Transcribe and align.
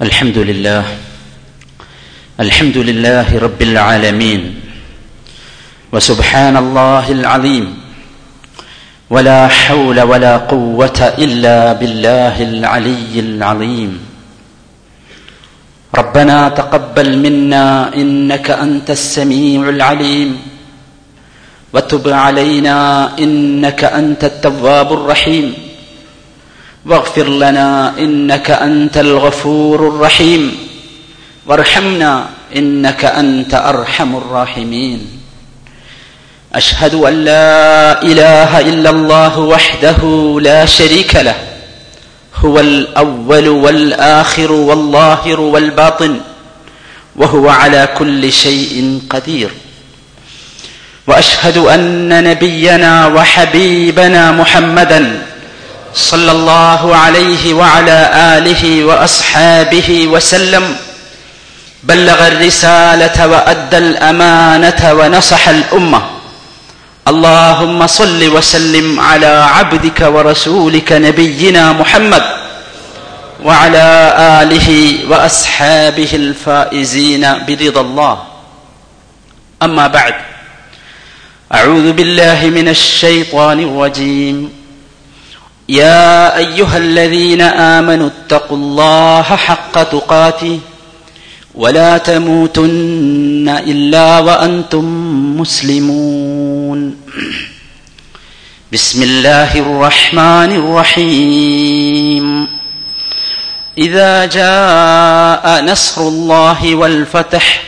الحمد 0.00 0.38
لله 0.38 0.84
الحمد 2.40 2.76
لله 2.88 3.38
رب 3.38 3.60
العالمين 3.62 4.40
وسبحان 5.92 6.56
الله 6.56 7.12
العظيم 7.12 7.66
ولا 9.10 9.48
حول 9.48 10.00
ولا 10.00 10.36
قوة 10.36 11.00
إلا 11.18 11.72
بالله 11.72 12.36
العلي 12.42 13.12
العظيم. 13.20 13.92
ربنا 15.94 16.48
تقبل 16.48 17.18
منا 17.18 17.94
إنك 17.94 18.50
أنت 18.50 18.90
السميع 18.90 19.68
العليم 19.68 20.30
وتب 21.72 22.08
علينا 22.08 22.78
إنك 23.18 23.84
أنت 23.84 24.24
التواب 24.24 24.92
الرحيم. 24.92 25.69
واغفر 26.86 27.28
لنا 27.28 27.98
إنك 27.98 28.50
أنت 28.50 28.96
الغفور 28.96 29.88
الرحيم. 29.88 30.58
وارحمنا 31.46 32.26
إنك 32.56 33.04
أنت 33.04 33.54
أرحم 33.54 34.16
الراحمين. 34.16 35.06
أشهد 36.54 36.94
أن 36.94 37.24
لا 37.24 38.02
إله 38.02 38.60
إلا 38.60 38.90
الله 38.90 39.38
وحده 39.38 39.98
لا 40.42 40.66
شريك 40.66 41.16
له. 41.16 41.34
هو 42.36 42.60
الأول 42.60 43.48
والآخر 43.48 44.52
والظاهر 44.52 45.40
والباطن. 45.40 46.20
وهو 47.16 47.48
على 47.48 47.88
كل 47.98 48.32
شيء 48.32 49.00
قدير. 49.10 49.50
وأشهد 51.06 51.56
أن 51.56 52.24
نبينا 52.24 53.06
وحبيبنا 53.06 54.32
محمدا 54.32 55.22
صلى 55.94 56.32
الله 56.32 56.96
عليه 56.96 57.54
وعلى 57.54 58.10
آله 58.38 58.84
وأصحابه 58.84 60.06
وسلم 60.06 60.76
بلغ 61.84 62.26
الرسالة 62.28 63.26
وأدى 63.26 63.78
الأمانة 63.78 64.92
ونصح 64.92 65.48
الأمة. 65.48 66.02
اللهم 67.08 67.86
صل 67.86 68.28
وسلم 68.28 69.00
على 69.00 69.46
عبدك 69.50 70.00
ورسولك 70.00 70.92
نبينا 70.92 71.72
محمد 71.72 72.22
وعلى 73.44 73.88
آله 74.42 74.98
وأصحابه 75.10 76.08
الفائزين 76.12 77.24
برضا 77.48 77.80
الله. 77.80 78.22
أما 79.62 79.86
بعد 79.86 80.14
أعوذ 81.54 81.92
بالله 81.92 82.46
من 82.46 82.68
الشيطان 82.68 83.60
الرجيم. 83.60 84.59
يا 85.70 86.36
أيها 86.36 86.78
الذين 86.78 87.40
آمنوا 87.40 88.08
اتقوا 88.08 88.56
الله 88.56 89.22
حق 89.22 89.82
تقاته 89.82 90.58
ولا 91.54 91.98
تموتن 91.98 93.48
إلا 93.66 94.18
وأنتم 94.18 94.84
مسلمون. 95.40 96.96
بسم 98.72 99.02
الله 99.02 99.58
الرحمن 99.58 100.50
الرحيم. 100.62 102.48
إذا 103.78 104.26
جاء 104.26 105.64
نصر 105.64 106.02
الله 106.02 106.74
والفتح 106.74 107.62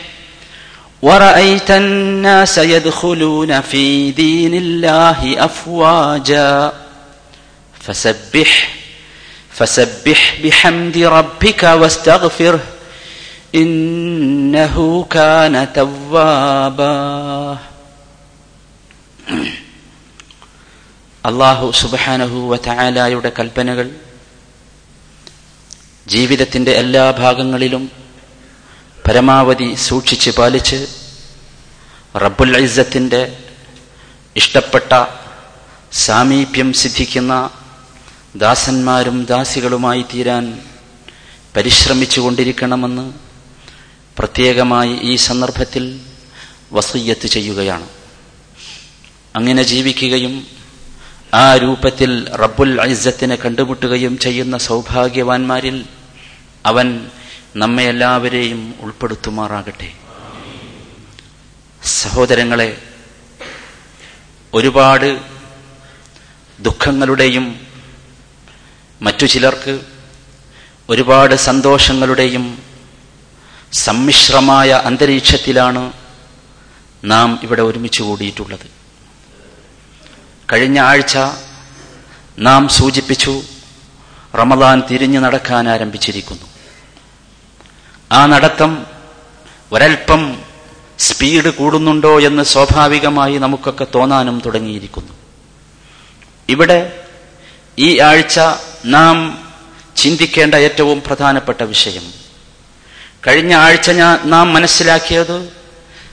ورأيت 1.02 1.70
الناس 1.70 2.58
يدخلون 2.58 3.60
في 3.60 4.10
دين 4.10 4.54
الله 4.54 5.44
أفواجا. 5.44 6.81
فسبح 7.81 8.51
فسبح 9.51 10.19
بحمد 10.43 10.97
ربك 11.17 11.61
واستغفره 11.81 12.59
انه 13.53 14.75
كان 15.11 15.55
توابا 15.73 16.95
അള്ളാഹു 21.23 21.65
സുബാനഹു 21.81 22.37
വറ്റായാലയുടെ 22.51 23.31
കൽപ്പനകൾ 23.37 23.87
ജീവിതത്തിന്റെ 26.07 26.73
എല്ലാ 26.83 27.05
ഭാഗങ്ങളിലും 27.21 27.83
പരമാവധി 29.05 29.67
സൂക്ഷിച്ച് 29.87 30.31
പാലിച്ച് 30.37 30.79
റബ്ബുൽ 32.15 32.55
ഇസ്സത്തിന്റെ 32.59 33.21
ഇഷ്ടപ്പെട്ട 34.35 34.91
സാമീപ്യം 36.07 36.69
സിദ്ധിക്കുന്ന 36.81 37.33
ദാസന്മാരും 38.36 39.24
ദാസികളുമായി 39.24 40.02
തീരാൻ 40.02 40.60
പരിശ്രമിച്ചുകൊണ്ടിരിക്കണമെന്ന് 41.56 43.12
പ്രത്യേകമായി 44.18 44.98
ഈ 45.02 45.16
സന്ദർഭത്തിൽ 45.16 46.00
വസയ്യത്ത് 46.72 47.26
ചെയ്യുകയാണ്. 47.26 47.88
അങ്ങനെ 49.36 49.62
ജീവിക്കുകയും 49.62 50.46
ആ 51.34 51.56
രൂപത്തിൽ 51.56 52.28
റബ്ബുൽ 52.28 52.80
ഐസത്തിനെ 52.80 53.36
കണ്ടുമുട്ടുകയും 53.36 54.18
ചെയ്യുന്ന 54.18 54.58
സൗഭാഗ്യവാന്മാരിൽ 54.58 55.84
അവൻ 56.66 57.06
നമ്മെ 57.56 57.84
എല്ലാവരെയും 57.84 58.74
ഉൾപ്പെടുത്തുമാറാകട്ടെ. 58.80 59.92
സഹോദരങ്ങളെ 61.84 62.82
ഒരുപാട് 64.54 65.20
ദുഃഖങ്ങളുടെയും 66.60 67.71
മറ്റു 69.02 69.26
ചിലർക്ക് 69.26 69.80
ഒരുപാട് 70.88 71.34
സന്തോഷങ്ങളുടെയും 71.34 72.62
സമ്മിശ്രമായ 73.72 74.70
അന്തരീക്ഷത്തിലാണ് 74.70 75.92
നാം 77.04 77.40
ഇവിടെ 77.42 77.62
ഒരുമിച്ച് 77.62 78.02
കൂടിയിട്ടുള്ളത്. 78.02 78.66
കഴിഞ്ഞ 80.52 80.80
ആഴ്ച 80.80 81.18
നാം 82.38 82.68
സൂചിപ്പിച്ചു 82.68 83.42
റമദാൻ 84.34 84.82
തിരിഞ്ഞു 84.90 85.20
നടക്കാൻ 85.20 85.68
ആരംഭിച്ചിരിക്കുന്നു. 85.68 86.46
ആ 88.12 88.26
നടത്തം 88.26 88.86
ഒരൽപ്പം 89.72 90.42
സ്പീഡ് 90.98 91.50
കൂടുന്നുണ്ടോ 91.50 92.20
എന്ന് 92.20 92.42
സ്വാഭാവികമായി 92.42 93.38
നമുക്കൊക്കെ 93.38 93.86
തോന്നാനും 93.94 94.42
തുടങ്ങിയിരിക്കുന്നു. 94.46 95.12
ഇവിടെ 96.48 97.00
ഈ 97.78 97.98
ആഴ്ച 97.98 98.40
നാം 98.84 99.48
ചിന്തിക്കേണ്ട 99.96 100.54
ഏറ്റവും 100.54 101.02
പ്രധാനപ്പെട്ട 101.06 101.62
വിഷയം. 101.62 102.12
കഴിഞ്ഞ 103.26 103.54
ആഴ്ച 103.54 103.90
ഞാൻ 103.90 104.30
നാം 104.30 104.52
മനസ്സിലാക്കിയത് 104.52 105.48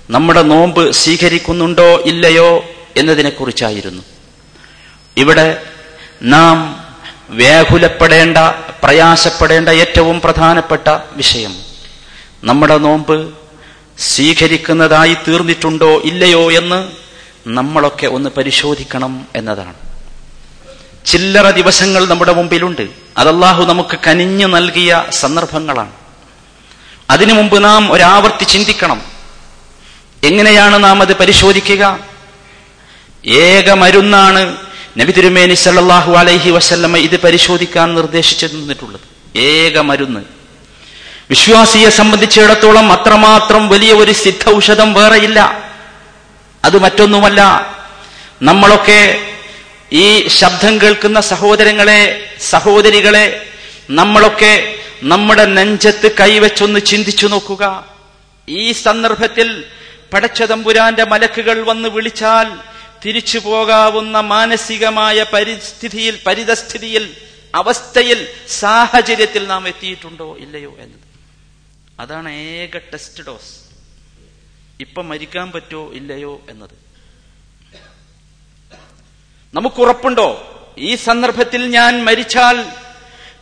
നമ്മുടെ 0.10 0.42
നോമ്പ് 0.42 0.92
സ്വീകരിക്കുന്നുണ്ടോ 0.92 1.98
ഇല്ലയോ 1.98 2.66
എന്നതിനെക്കുറിച്ചായിരുന്നു. 2.98 4.04
ഇവിടെ 5.18 5.64
നാം 6.22 6.86
വ്യാകുലപ്പെടേണ്ട 7.30 8.38
പ്രയാസപ്പെടേണ്ട 8.84 9.70
ഏറ്റവും 9.70 10.22
പ്രധാനപ്പെട്ട 10.22 10.88
വിഷയം. 11.12 11.56
നമ്മുടെ 12.44 12.78
നോമ്പ് 12.78 13.34
സ്വീകരിക്കുന്നതായി 13.98 15.14
തീർന്നിട്ടുണ്ടോ 15.14 16.02
ഇല്ലയോ 16.02 16.52
എന്ന് 16.52 16.92
നമ്മളൊക്കെ 17.48 18.08
ഒന്ന് 18.08 18.30
പരിശോധിക്കണം 18.30 19.28
എന്നതാണ്. 19.36 19.89
ചില്ലറ 21.10 21.50
ദിവസങ്ങൾ 21.50 22.06
നമ്മുടെ 22.06 22.34
മുമ്പിലുണ്ട്. 22.34 22.88
അതല്ലാഹു 23.18 23.64
നമുക്ക് 23.64 23.98
കനിഞ്ഞു 24.08 24.48
നൽകിയ 24.48 25.06
സന്ദർഭങ്ങളാണ്. 25.10 25.92
അതിനു 27.10 27.34
മുമ്പ് 27.34 27.64
നാം 27.64 27.92
ഒരാവർത്തി 27.92 28.44
ചിന്തിക്കണം. 28.44 29.02
എങ്ങനെയാണ് 30.24 30.84
നാം 30.84 31.02
അത് 31.02 31.16
പരിശോധിക്കുക? 31.16 32.00
ഏക 33.26 33.72
മരുന്നാണ് 33.72 34.58
നബി 34.98 35.12
തിരുമേനി 35.12 35.54
സല്ലാഹു 35.54 36.14
അലൈഹി 36.14 36.52
വസല്ലമ്മ 36.52 36.98
ഇത് 36.98 37.20
പരിശോധിക്കാൻ 37.20 37.96
നിർദ്ദേശിച്ചു 37.96 38.46
തന്നിട്ടുള്ളത്. 38.46 39.38
ഏക 39.38 39.80
മരുന്ന്. 39.80 40.20
വിശ്വാസിയെ 41.30 41.90
സംബന്ധിച്ചിടത്തോളം 41.90 42.92
അത്രമാത്രം 42.92 43.70
വലിയ 43.70 43.94
ഒരു 43.94 44.12
സിദ്ധ 44.12 44.56
ഔഷധം 44.56 44.94
വേറെയില്ല. 44.94 45.64
അത് 46.66 46.82
മറ്റൊന്നുമല്ല. 46.82 47.42
നമ്മളൊക്കെ 48.42 49.29
ഈ 49.94 50.28
ശബ്ദം 50.28 50.82
കേൾക്കുന്ന 50.82 51.22
സഹോദരങ്ങളെ 51.22 52.34
സഹോദരികളെ 52.40 53.54
നമ്മളൊക്കെ 53.90 54.76
നമ്മുടെ 55.04 55.46
നെഞ്ചത്ത് 55.46 56.16
കൈവച്ചൊന്ന് 56.20 56.80
ചിന്തിച്ചു 56.80 57.28
നോക്കുക. 57.28 57.96
ഈ 58.50 58.72
സന്ദർഭത്തിൽ 58.72 59.66
പടച്ചതമ്പുരാന്റെ 60.14 61.04
മലക്കുകൾ 61.04 61.62
വന്ന് 61.62 61.90
വിളിച്ചാൽ 61.90 62.60
തിരിച്ചു 63.06 63.40
പോകാവുന്ന 63.40 64.20
മാനസികമായ 64.20 65.26
പരിസ്ഥിതിയിൽ 65.34 66.20
പരിതസ്ഥിതിയിൽ 66.28 67.18
അവസ്ഥയിൽ 67.56 68.28
സാഹചര്യത്തിൽ 68.48 69.48
നാം 69.48 69.68
എത്തിയിട്ടുണ്ടോ 69.68 70.38
ഇല്ലയോ 70.38 70.76
എന്നത്. 70.80 71.10
അതാണ് 72.00 72.32
ഏക 72.32 72.78
ടെസ്റ്റ് 72.78 73.24
ഡോസ്. 73.28 73.70
ഇപ്പൊ 74.80 75.02
മരിക്കാൻ 75.02 75.52
പറ്റോ 75.52 75.92
ഇല്ലയോ 75.94 76.42
എന്നത്. 76.50 76.89
നമുക്കുറപ്പുണ്ടോ? 79.54 80.46
ഈ 80.78 80.96
സന്ദർഭത്തിൽ 80.96 81.68
ഞാൻ 81.68 82.04
മരിച്ചാൽ 82.06 82.72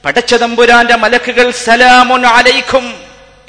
പടച്ചതമ്പുരാന്റെ 0.06 0.96
മലക്കുകൾ 0.96 1.52
സലാമുൻ 1.52 2.26
അലൈക്കും 2.26 2.94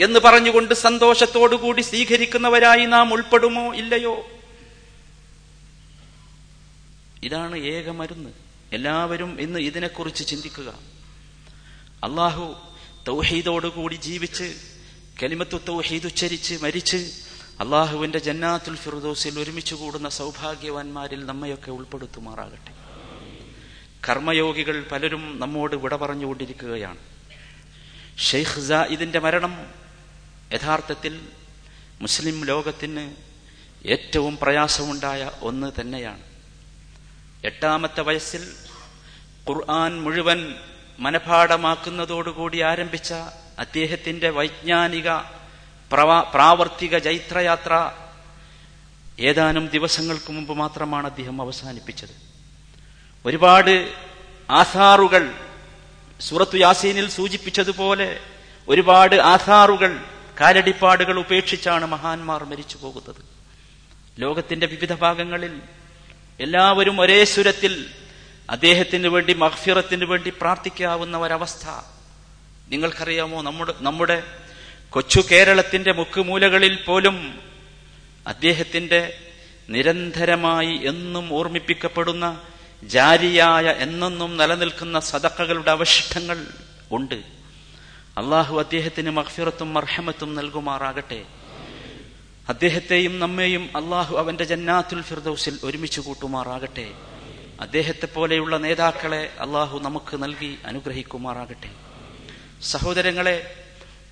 എന്ന് 0.01 0.21
പറഞ്ഞുകൊണ്ട് 0.21 0.75
സന്തോഷത്തോടുകൂടി 0.75 1.83
സ്വീകരിക്കുന്നവരായി 1.83 2.87
നാം 2.87 3.13
ഉൾപ്പെടുമോ 3.13 3.75
ഇല്ലയോ? 3.75 4.27
ഇതാണ് 7.23 7.57
ഏക 7.57 7.91
മരുന്ന്. 7.91 8.31
എല്ലാവരും 8.73 9.41
ഇന്ന് 9.41 9.61
ഇതിനെക്കുറിച്ച് 9.61 10.27
ചിന്തിക്കുക. 10.27 10.69
അള്ളാഹു 12.05 12.57
തൗഹീദോടുകൂടി 13.09 13.95
ജീവിച്ച് 13.95 14.55
കലിമത്തു 15.23 15.61
തൗഹീദ് 15.69 16.07
ഉച്ചരിച്ച് 16.07 16.63
മരിച്ച് 16.63 17.28
അള്ളാഹുവിന്റെ 17.61 18.19
ജന്നാത്തുൽ 18.19 18.77
ഫിറുദോസിൽ 18.77 19.39
ഒരുമിച്ച് 19.39 19.75
കൂടുന്ന 19.75 20.09
സൗഭാഗ്യവാന്മാരിൽ 20.09 21.27
നമ്മയൊക്കെ 21.27 21.71
ഉൾപ്പെടുത്തുമാറാകട്ടെ. 21.71 22.73
കർമ്മയോഗികൾ 24.09 24.87
പലരും 24.93 25.41
നമ്മോട് 25.41 25.77
വിട 25.77 25.97
പറഞ്ഞുകൊണ്ടിരിക്കുകയാണ്. 25.97 26.99
ഷെയ്ഖ് 28.19 28.75
ഇതിന്റെ 28.75 29.19
മരണം 29.19 29.67
യഥാർത്ഥത്തിൽ 30.53 31.21
മുസ്ലിം 32.01 32.45
ലോകത്തിന് 32.45 33.15
ഏറ്റവും 33.87 34.39
പ്രയാസമുണ്ടായ 34.43 35.31
ഒന്ന് 35.41 35.73
തന്നെയാണ്. 35.81 36.23
എട്ടാമത്തെ 37.45 38.01
വയസ്സിൽ 38.01 38.53
ഖുർആൻ 39.49 40.03
മുഴുവൻ 40.03 40.55
മനപാഠമാക്കുന്നതോടുകൂടി 40.99 42.61
ആരംഭിച്ച 42.61 43.13
അദ്ദേഹത്തിന്റെ 43.59 44.31
വൈജ്ഞാനിക 44.31 45.38
പ്രാവർത്തിക 45.91 46.99
ജൈത്രയാത്ര 46.99 47.93
ഏതാനും 49.21 49.69
ദിവസങ്ങൾക്ക് 49.69 50.33
മുമ്പ് 50.33 50.53
മാത്രമാണ് 50.53 51.07
അദ്ദേഹം 51.07 51.43
അവസാനിപ്പിച്ചത്. 51.43 52.15
ഒരുപാട് 53.27 53.93
ആധാറുകൾ 54.51 55.33
സൂറത്തു 56.21 56.57
യാസീനിൽ 56.57 57.09
സൂചിപ്പിച്ചതുപോലെ 57.11 58.21
ഒരുപാട് 58.69 59.17
ആധാറുകൾ 59.17 60.05
കാലടിപ്പാടുകൾ 60.41 61.19
ഉപേക്ഷിച്ചാണ് 61.19 61.87
മഹാന്മാർ 61.87 62.45
മരിച്ചു 62.45 62.77
പോകുന്നത്. 62.77 63.23
ലോകത്തിന്റെ 64.19 64.67
വിവിധ 64.67 64.93
ഭാഗങ്ങളിൽ 64.95 65.63
എല്ലാവരും 66.41 67.01
ഒരേ 67.01 67.25
സുരത്തിൽ 67.25 67.87
അദ്ദേഹത്തിന് 68.51 69.07
വേണ്ടി 69.07 69.33
മഹ്ഫിറത്തിന് 69.35 70.05
വേണ്ടി 70.05 70.31
പ്രാർത്ഥിക്കാവുന്ന 70.31 71.19
ഒരവസ്ഥ. 71.19 71.67
നിങ്ങൾക്കറിയാമോ 72.69 73.43
നമ്മുടെ 73.43 73.75
നമ്മുടെ 73.81 74.23
കൊച്ചു 74.91 75.25
കേരളത്തിന്റെ 75.31 75.93
മുക്കുമൂലകളിൽ 75.93 76.83
പോലും 76.83 77.41
അദ്ദേഹത്തിന്റെ 78.27 79.19
നിരന്തരമായി 79.71 80.81
എന്നും 80.85 81.35
ഓർമ്മിപ്പിക്കപ്പെടുന്ന 81.35 82.43
ജാരിയായ 82.83 83.65
എന്നെന്നും 83.67 84.37
നിലനിൽക്കുന്ന 84.37 85.01
സദക്കകളുടെ 85.01 85.71
അവശിഷ്ടങ്ങൾ 85.71 86.47
ഉണ്ട്. 86.93 87.15
അള്ളാഹു 88.19 88.59
അദ്ദേഹത്തിന് 88.59 89.11
മഹ്ഫിറത്തും 89.11 89.75
മർഹമത്തും 89.75 90.35
നൽകുമാറാകട്ടെ. 90.35 91.25
അദ്ദേഹത്തെയും 92.49 93.19
നമ്മെയും 93.19 93.71
അള്ളാഹു 93.77 94.17
അവന്റെ 94.17 94.45
ജന്നാത്തുൽ 94.45 95.03
ഫിർദൌസിൽ 95.03 95.59
ഒരുമിച്ച് 95.65 96.01
കൂട്ടുമാറാകട്ടെ. 96.01 96.93
അദ്ദേഹത്തെ 97.61 98.07
പോലെയുള്ള 98.07 98.57
നേതാക്കളെ 98.57 99.33
അള്ളാഹു 99.41 99.79
നമുക്ക് 99.79 100.23
നൽകി 100.23 100.59
അനുഗ്രഹിക്കുമാറാകട്ടെ. 100.67 101.71
സഹോദരങ്ങളെ 102.63 103.65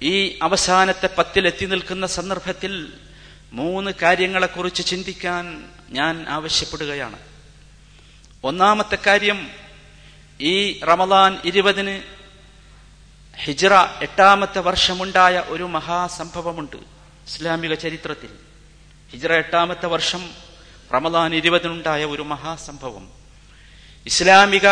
ഈ 0.03 0.39
അവസാനത്തെ 0.43 1.09
പത്തിലെത്തി 1.19 1.67
നിൽക്കുന്ന 1.67 2.07
സന്ദർഭത്തിൽ 2.07 2.93
മൂന്ന് 3.53 3.91
കാര്യങ്ങളെക്കുറിച്ച് 4.03 4.87
ചിന്തിക്കാൻ 4.87 5.65
ഞാൻ 5.89 6.29
ആവശ്യപ്പെടുകയാണ്. 6.29 7.19
ഒന്നാമത്തെ 8.45 8.99
കാര്യം 9.07 9.51
ഈ 10.41 10.81
റമദാൻ 10.81 11.39
ഇരുപതിന് 11.45 12.03
ഹിജ്റ 13.37 13.75
എട്ടാമത്തെ 14.03 14.61
വർഷമുണ്ടായ 14.61 15.45
ഒരു 15.47 15.63
മഹാസംഭവമുണ്ട് 15.63 16.77
ഇസ്ലാമിക 17.27 17.75
ചരിത്രത്തിൽ. 17.75 18.29
ഹിജ്റ 19.11 19.27
എട്ടാമത്തെ 19.27 19.87
വർഷം 19.87 20.31
റമദാൻ 20.95 21.35
ഇരുപതിനുണ്ടായ 21.35 22.05
ഒരു 22.05 22.23
മഹാസംഭവം. 22.23 23.09
ഇസ്ലാമിക 24.07 24.69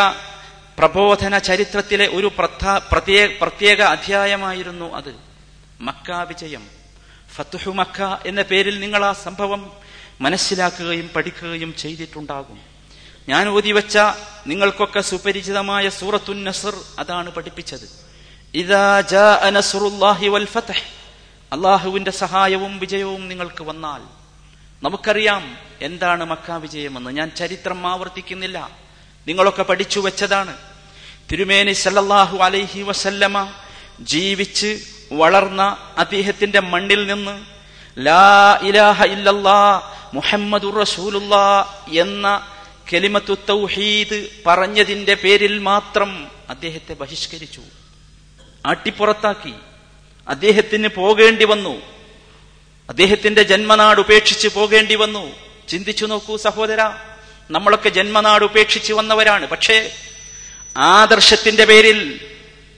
പ്രബോധന 0.78 1.38
ചരിത്രത്തിലെ 1.38 2.08
ഒരു 2.08 2.32
പ്രത്യേക 2.38 3.30
പ്രത്യേക 3.42 3.80
അധ്യായമായിരുന്നു 3.80 4.94
അത്. 4.94 5.14
മക്ക 5.80 6.10
വിജയം. 6.10 6.66
ഫത്തുഹു 7.34 7.70
മക്ക 7.70 8.02
എന്ന 8.02 8.42
പേരിൽ 8.42 8.80
നിങ്ങൾ 8.80 9.04
ആ 9.04 9.12
സംഭവം 9.12 9.72
മനസ്സിലാക്കുകയും 10.20 11.10
പഠിക്കുകയും 11.16 11.74
ചെയ്തിട്ടുണ്ടാകും. 11.76 12.60
ഞാൻ 13.28 13.48
ഓതിവെച്ച 13.48 13.98
നിങ്ങൾക്കൊക്കെ 14.46 15.00
സുപരിചിതമായ 15.00 15.88
സൂറത്തുൻ 15.88 16.44
നസർ 16.44 16.74
അതാണ് 16.98 17.30
പഠിപ്പിച്ചത്. 17.30 17.88
അള്ളാഹുവിന്റെ 21.52 22.10
സഹായവും 22.10 22.78
വിജയവും 22.78 23.28
നിങ്ങൾക്ക് 23.28 23.64
വന്നാൽ 23.64 24.00
നമുക്കറിയാം 24.84 25.56
എന്താണ് 25.82 26.24
മക്ക 26.24 26.50
വിജയമെന്ന്. 26.50 27.10
ഞാൻ 27.10 27.30
ചരിത്രം 27.30 27.86
ആവർത്തിക്കുന്നില്ല. 27.86 28.83
നിങ്ങളൊക്കെ 29.28 29.62
പഠിച്ചു 29.62 30.00
വെച്ചതാണ്. 30.00 30.56
തിരുമേനി 31.32 31.72
സല്ലല്ലാഹു 31.72 32.38
അലൈഹി 32.38 32.82
വസല്ലമ 32.82 33.52
ജീവിച്ച് 34.00 34.80
വളർന്ന 35.12 35.76
അദ്ദേഹത്തിന്റെ 35.98 36.60
മണ്ണിൽ 36.60 37.14
നിന്ന് 37.14 37.44
ലാ 37.98 38.58
ഇലാഹ 38.62 39.04
ഇല്ലല്ലാ 39.04 39.82
മുഹമ്മദുർ 40.14 40.74
റസൂലുല്ലാ 40.74 41.74
എന്ന 41.98 42.46
കെലിമത്തു 42.92 43.36
തൗഹീദ് 43.48 44.28
പറഞ്ഞതിന്റെ 44.46 45.14
പേരിൽ 45.14 45.58
മാത്രം 45.58 46.28
അദ്ദേഹത്തെ 46.50 46.94
ബഹിഷ്കരിച്ചു. 46.94 47.60
ആട്ടിപ്പുറത്താക്കി. 48.66 49.54
അദ്ദേഹത്തിന് 50.28 50.88
പോകേണ്ടി 50.88 51.44
വന്നു. 51.44 51.82
അദ്ദേഹത്തിന്റെ 52.88 53.42
ജന്മനാട് 53.42 54.00
ഉപേക്ഷിച്ച് 54.00 54.48
പോകേണ്ടി 54.48 54.94
വന്നു. 54.94 55.32
ചിന്തിച്ചു 55.68 56.06
നോക്കൂ 56.06 56.36
സഹോദര. 56.36 56.90
നമ്മളൊക്കെ 57.50 57.88
ജന്മനാട് 57.88 58.44
ഉപേക്ഷിച്ച് 58.44 58.92
വന്നവരാണ്. 58.92 59.46
പക്ഷേ 59.46 59.92
ആദർശത്തിന്റെ 60.76 61.64
പേരിൽ 61.64 62.20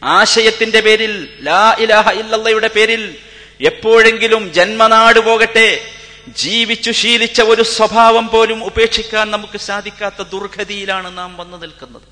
ആശയത്തിന്റെ 0.05 0.81
പേരിൽ 0.81 1.39
ലാ 1.41 1.77
ഇലാഹ 1.79 2.11
ഇല്ലയുടെ 2.11 2.69
പേരിൽ 2.69 3.17
എപ്പോഴെങ്കിലും 3.61 4.53
ജന്മനാട് 4.53 5.21
പോകട്ടെ 5.21 5.81
ജീവിച്ചു 6.29 6.91
ശീലിച്ച 6.91 7.41
ഒരു 7.41 7.63
സ്വഭാവം 7.63 8.29
പോലും 8.29 8.65
ഉപേക്ഷിക്കാൻ 8.65 9.31
നമുക്ക് 9.31 9.59
സാധിക്കാത്ത 9.59 10.23
ദുർഗതിയിലാണ് 10.23 11.19
നാം 11.19 11.37
വന്നു 11.37 11.57
നിൽക്കുന്നത്. 11.57 12.03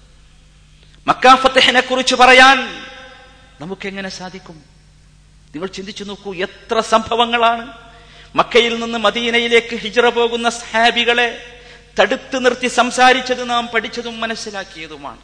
മക്കാഫത്തഹനെ 1.07 1.81
കുറിച്ച് 1.81 2.15
പറയാൻ 2.15 2.87
നമുക്കെങ്ങനെ 3.61 4.09
സാധിക്കും? 4.09 4.55
നിങ്ങൾ 5.55 5.67
ചിന്തിച്ചു 5.67 6.05
നോക്കൂ 6.05 6.35
എത്ര 6.35 6.81
സംഭവങ്ങളാണ്. 6.81 7.73
മക്കയിൽ 8.35 8.81
നിന്ന് 8.81 8.99
മദീനയിലേക്ക് 8.99 9.77
ഹിജറ 9.77 10.09
പോകുന്ന 10.09 10.51
സഹാബികളെ 10.51 11.61
തടുത്തു 12.01 12.39
നിർത്തി 12.39 12.69
സംസാരിച്ചത് 12.69 13.51
നാം 13.51 13.69
പഠിച്ചതും 13.69 14.21
മനസ്സിലാക്കിയതുമാണ്. 14.21 15.21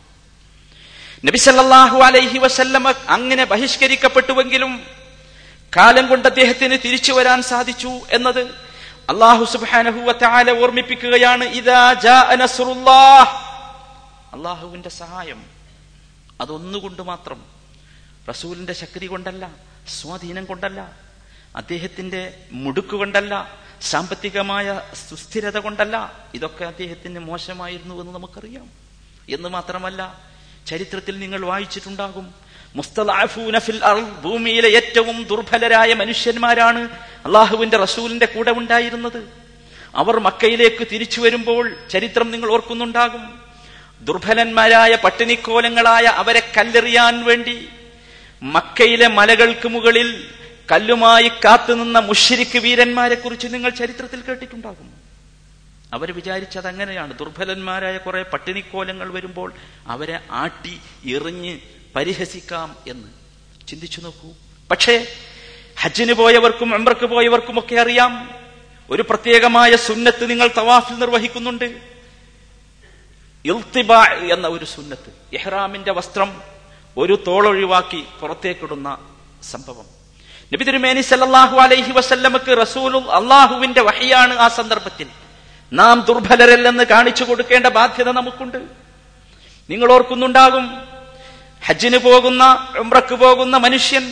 നബിസല്ലാഹു 1.26 1.98
അലൈഹി 1.98 2.38
വസല്ലമ 2.38 2.90
അങ്ങനെ 2.90 3.44
ബഹിഷ്കരിക്കപ്പെട്ടുവെങ്കിലും 3.44 4.86
കാലം 5.76 6.08
കൊണ്ട് 6.08 6.28
അദ്ദേഹത്തിന് 6.28 6.78
തിരിച്ചു 6.84 7.12
വരാൻ 7.12 7.42
സാധിച്ചു 7.42 8.00
എന്നത് 8.10 8.40
അള്ളാഹു 9.08 9.44
സുബാനഹുവല 9.44 10.62
ഓർമ്മിപ്പിക്കുകയാണ്. 10.62 11.44
അള്ളാഹുവിന്റെ 14.32 14.88
സഹായം 14.88 15.44
അതൊന്നുകൊണ്ട് 16.40 17.02
മാത്രം. 17.02 17.44
റസൂലിന്റെ 18.28 18.72
ശക്തി 18.72 19.06
കൊണ്ടല്ല 19.06 19.50
സ്വാധീനം 20.00 20.44
കൊണ്ടല്ല 20.44 20.92
അദ്ദേഹത്തിന്റെ 21.56 22.38
മുടുക്ക് 22.52 22.88
കൊണ്ടല്ല 22.88 23.60
സാമ്പത്തികമായ 23.82 24.80
സുസ്ഥിരത 25.10 25.58
കൊണ്ടല്ല 25.58 26.12
ഇതൊക്കെ 26.34 26.64
അദ്ദേഹത്തിന് 26.64 27.18
മോശമായിരുന്നു 27.18 28.00
എന്ന് 28.00 28.14
നമുക്കറിയാം. 28.14 28.68
എന്ന് 29.28 29.48
മാത്രമല്ല 29.48 30.20
ചരിത്രത്തിൽ 30.66 31.18
നിങ്ങൾ 31.18 31.40
വായിച്ചിട്ടുണ്ടാകും 31.40 32.50
ഭൂമിയിലെ 34.22 34.68
ഏറ്റവും 34.68 35.24
ദുർബലരായ 35.24 35.94
മനുഷ്യന്മാരാണ് 35.94 36.88
അള്ളാഹുവിന്റെ 37.26 37.76
റസൂലിന്റെ 37.76 38.26
കൂടെ 38.26 38.50
ഉണ്ടായിരുന്നത്. 38.50 39.28
അവർ 39.94 40.18
മക്കയിലേക്ക് 40.20 40.86
തിരിച്ചു 40.92 41.20
വരുമ്പോൾ 41.20 41.76
ചരിത്രം 41.90 42.30
നിങ്ങൾ 42.30 42.50
ഓർക്കുന്നുണ്ടാകും. 42.50 43.40
ദുർബലന്മാരായ 44.02 44.96
പട്ടിണിക്കോലങ്ങളായ 44.96 46.02
അവരെ 46.02 46.52
കല്ലെറിയാൻ 46.56 47.24
വേണ്ടി 47.24 47.68
മക്കയിലെ 48.42 49.08
മലകൾക്ക് 49.08 49.68
മുകളിൽ 49.68 50.30
കല്ലുമായി 50.72 51.28
കാത്തുനിന്ന 51.28 51.98
മുഷിരിക്ക് 51.98 52.58
വീരന്മാരെ 52.58 53.14
കുറിച്ച് 53.14 53.46
നിങ്ങൾ 53.50 53.70
ചരിത്രത്തിൽ 53.70 54.20
കേട്ടിട്ടുണ്ടാകും 54.20 54.94
അവർ 55.92 56.12
വിചാരിച്ചത് 56.12 56.68
അങ്ങനെയാണ് 56.68 57.18
ദുർബലന്മാരായ 57.18 57.98
കുറെ 57.98 58.22
പട്ടിണിക്കോലങ്ങൾ 58.22 59.12
വരുമ്പോൾ 59.12 59.52
അവരെ 59.86 60.20
ആട്ടി 60.30 60.80
എറിഞ്ഞ് 61.04 61.58
പരിഹസിക്കാം 61.96 62.76
എന്ന്. 62.88 63.08
ചിന്തിച്ചു 63.68 64.00
നോക്കൂ. 64.00 64.30
പക്ഷേ 64.70 65.06
ഹജ്ജിന് 65.80 66.12
പോയവർക്കും 66.12 66.74
അമ്രക്ക് 66.74 67.06
പോയവർക്കും 67.06 67.58
ഒക്കെ 67.58 67.76
അറിയാം. 67.76 68.30
ഒരു 68.90 69.02
പ്രത്യേകമായ 69.02 69.76
സുന്നത്ത് 69.76 70.30
നിങ്ങൾ 70.30 70.50
തവാഫിൽ 70.56 70.94
നിർവഹിക്കുന്നുണ്ട്. 70.94 71.80
ഇൽത്തിബ 73.44 73.92
എന്ന 74.32 74.48
ഒരു 74.48 74.64
സുന്നത്ത് 74.64 75.36
ഇഹ്റാമിന്റെ 75.36 75.92
വസ്ത്രം 75.92 76.42
ഒരു 76.96 77.24
തോളൊഴിവാക്കി 77.26 78.04
പുറത്തേക്കിടുന്ന 78.20 78.98
സംഭവം. 79.42 79.99
നബി 80.52 80.64
തിരുമേനി 80.68 81.02
സല്ലല്ലാഹു 81.10 81.56
അലൈഹി 81.64 81.92
വസല്ലമക്ക് 81.98 82.52
റസൂലും 82.62 83.04
അള്ളാഹുവിന്റെ 83.18 83.82
വഹിയാണ് 83.88 84.34
ആ 84.44 84.46
സന്ദർഭത്തിൽ. 84.58 85.08
നാം 85.72 85.96
ദുർബലരല്ലെന്ന് 86.08 86.84
കാണിച്ചു 86.92 87.24
കൊടുക്കേണ്ട 87.28 87.66
ബാധ്യത 87.78 88.08
നമുക്കുണ്ട്. 88.18 88.60
നിങ്ങൾ 89.70 89.88
ഓർക്കുന്നുണ്ടാകും 89.96 90.64
ഹജ്ജിന് 91.62 91.98
പോകുന്ന 92.06 92.42
ഉംറക്ക് 92.82 93.16
പോകുന്ന 93.22 93.54
മനുഷ്യൻ 93.66 94.04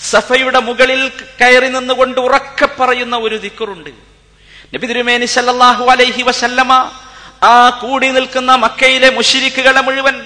സഫയുടെ 0.00 0.60
മുകളിൽ 0.68 1.00
കയറി 1.40 1.68
നിന്നുകൊണ്ട് 1.76 2.18
ഉറക്കെ 2.26 2.68
പറയുന്ന 2.78 3.14
ഒരു 3.26 3.36
ദിക്കറുണ്ട് 3.44 3.90
നബി 4.74 4.86
തിരുമേനി 4.90 5.26
സല്ലല്ലാഹു 5.36 5.84
അലൈഹി 5.94 6.22
വസല്ലമ 6.28 6.72
ആ 7.50 7.54
കൂടി 7.82 8.08
നിൽക്കുന്ന 8.16 8.50
മക്കയിലെ 8.64 9.08
മുഷിരിക്കുകളെ 9.18 9.82
മുഴുവൻ 9.88 10.16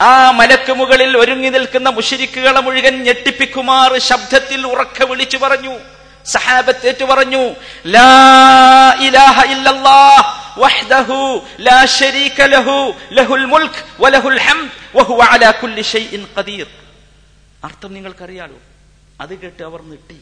ആ 0.00 0.30
മലക്ക് 0.30 0.72
മുകളിൽ 0.72 1.12
ഒരുങ്ങി 1.18 1.48
നിൽക്കുന്ന 1.48 1.88
മുഷിരിക്കുകളെ 1.88 2.60
മുഴുവൻ 2.66 2.94
ഞെട്ടിപ്പിക്കുമാർ 3.06 3.90
ശബ്ദത്തിൽ 4.08 4.66
ഉറക്കെ 4.66 5.04
വിളിച്ചു 5.04 5.38
പറഞ്ഞു. 5.44 5.74
സഹാബത്തേറ്റു 6.34 7.04
പറഞ്ഞു 7.04 7.42
ലാ 7.94 8.12
ഇലാഹ 9.06 9.36
ഇല്ലല്ലാഹ് 9.54 10.26
വഹ്ദഹു 10.62 11.18
ലാ 11.66 11.78
ശരീക 11.84 12.38
ലഹു 12.54 12.76
ലഹുൽ 13.18 13.46
മുൽക്ക് 13.52 13.80
വലഹുൽ 14.02 14.38
ഹംദ് 14.46 14.70
വഹുവ 14.96 15.20
അലാ 15.34 15.50
കുല്ലി 15.60 15.82
ഷൈഇൻ 15.82 16.22
ഖദീർ. 16.36 16.66
അർത്ഥം 17.64 17.90
നിങ്ങൾക്കറിയാലോ 17.94 18.58
അത് 19.20 19.32
കേട്ട് 19.42 19.62
അവർ 19.62 19.80
നിട്ടി 19.92 20.18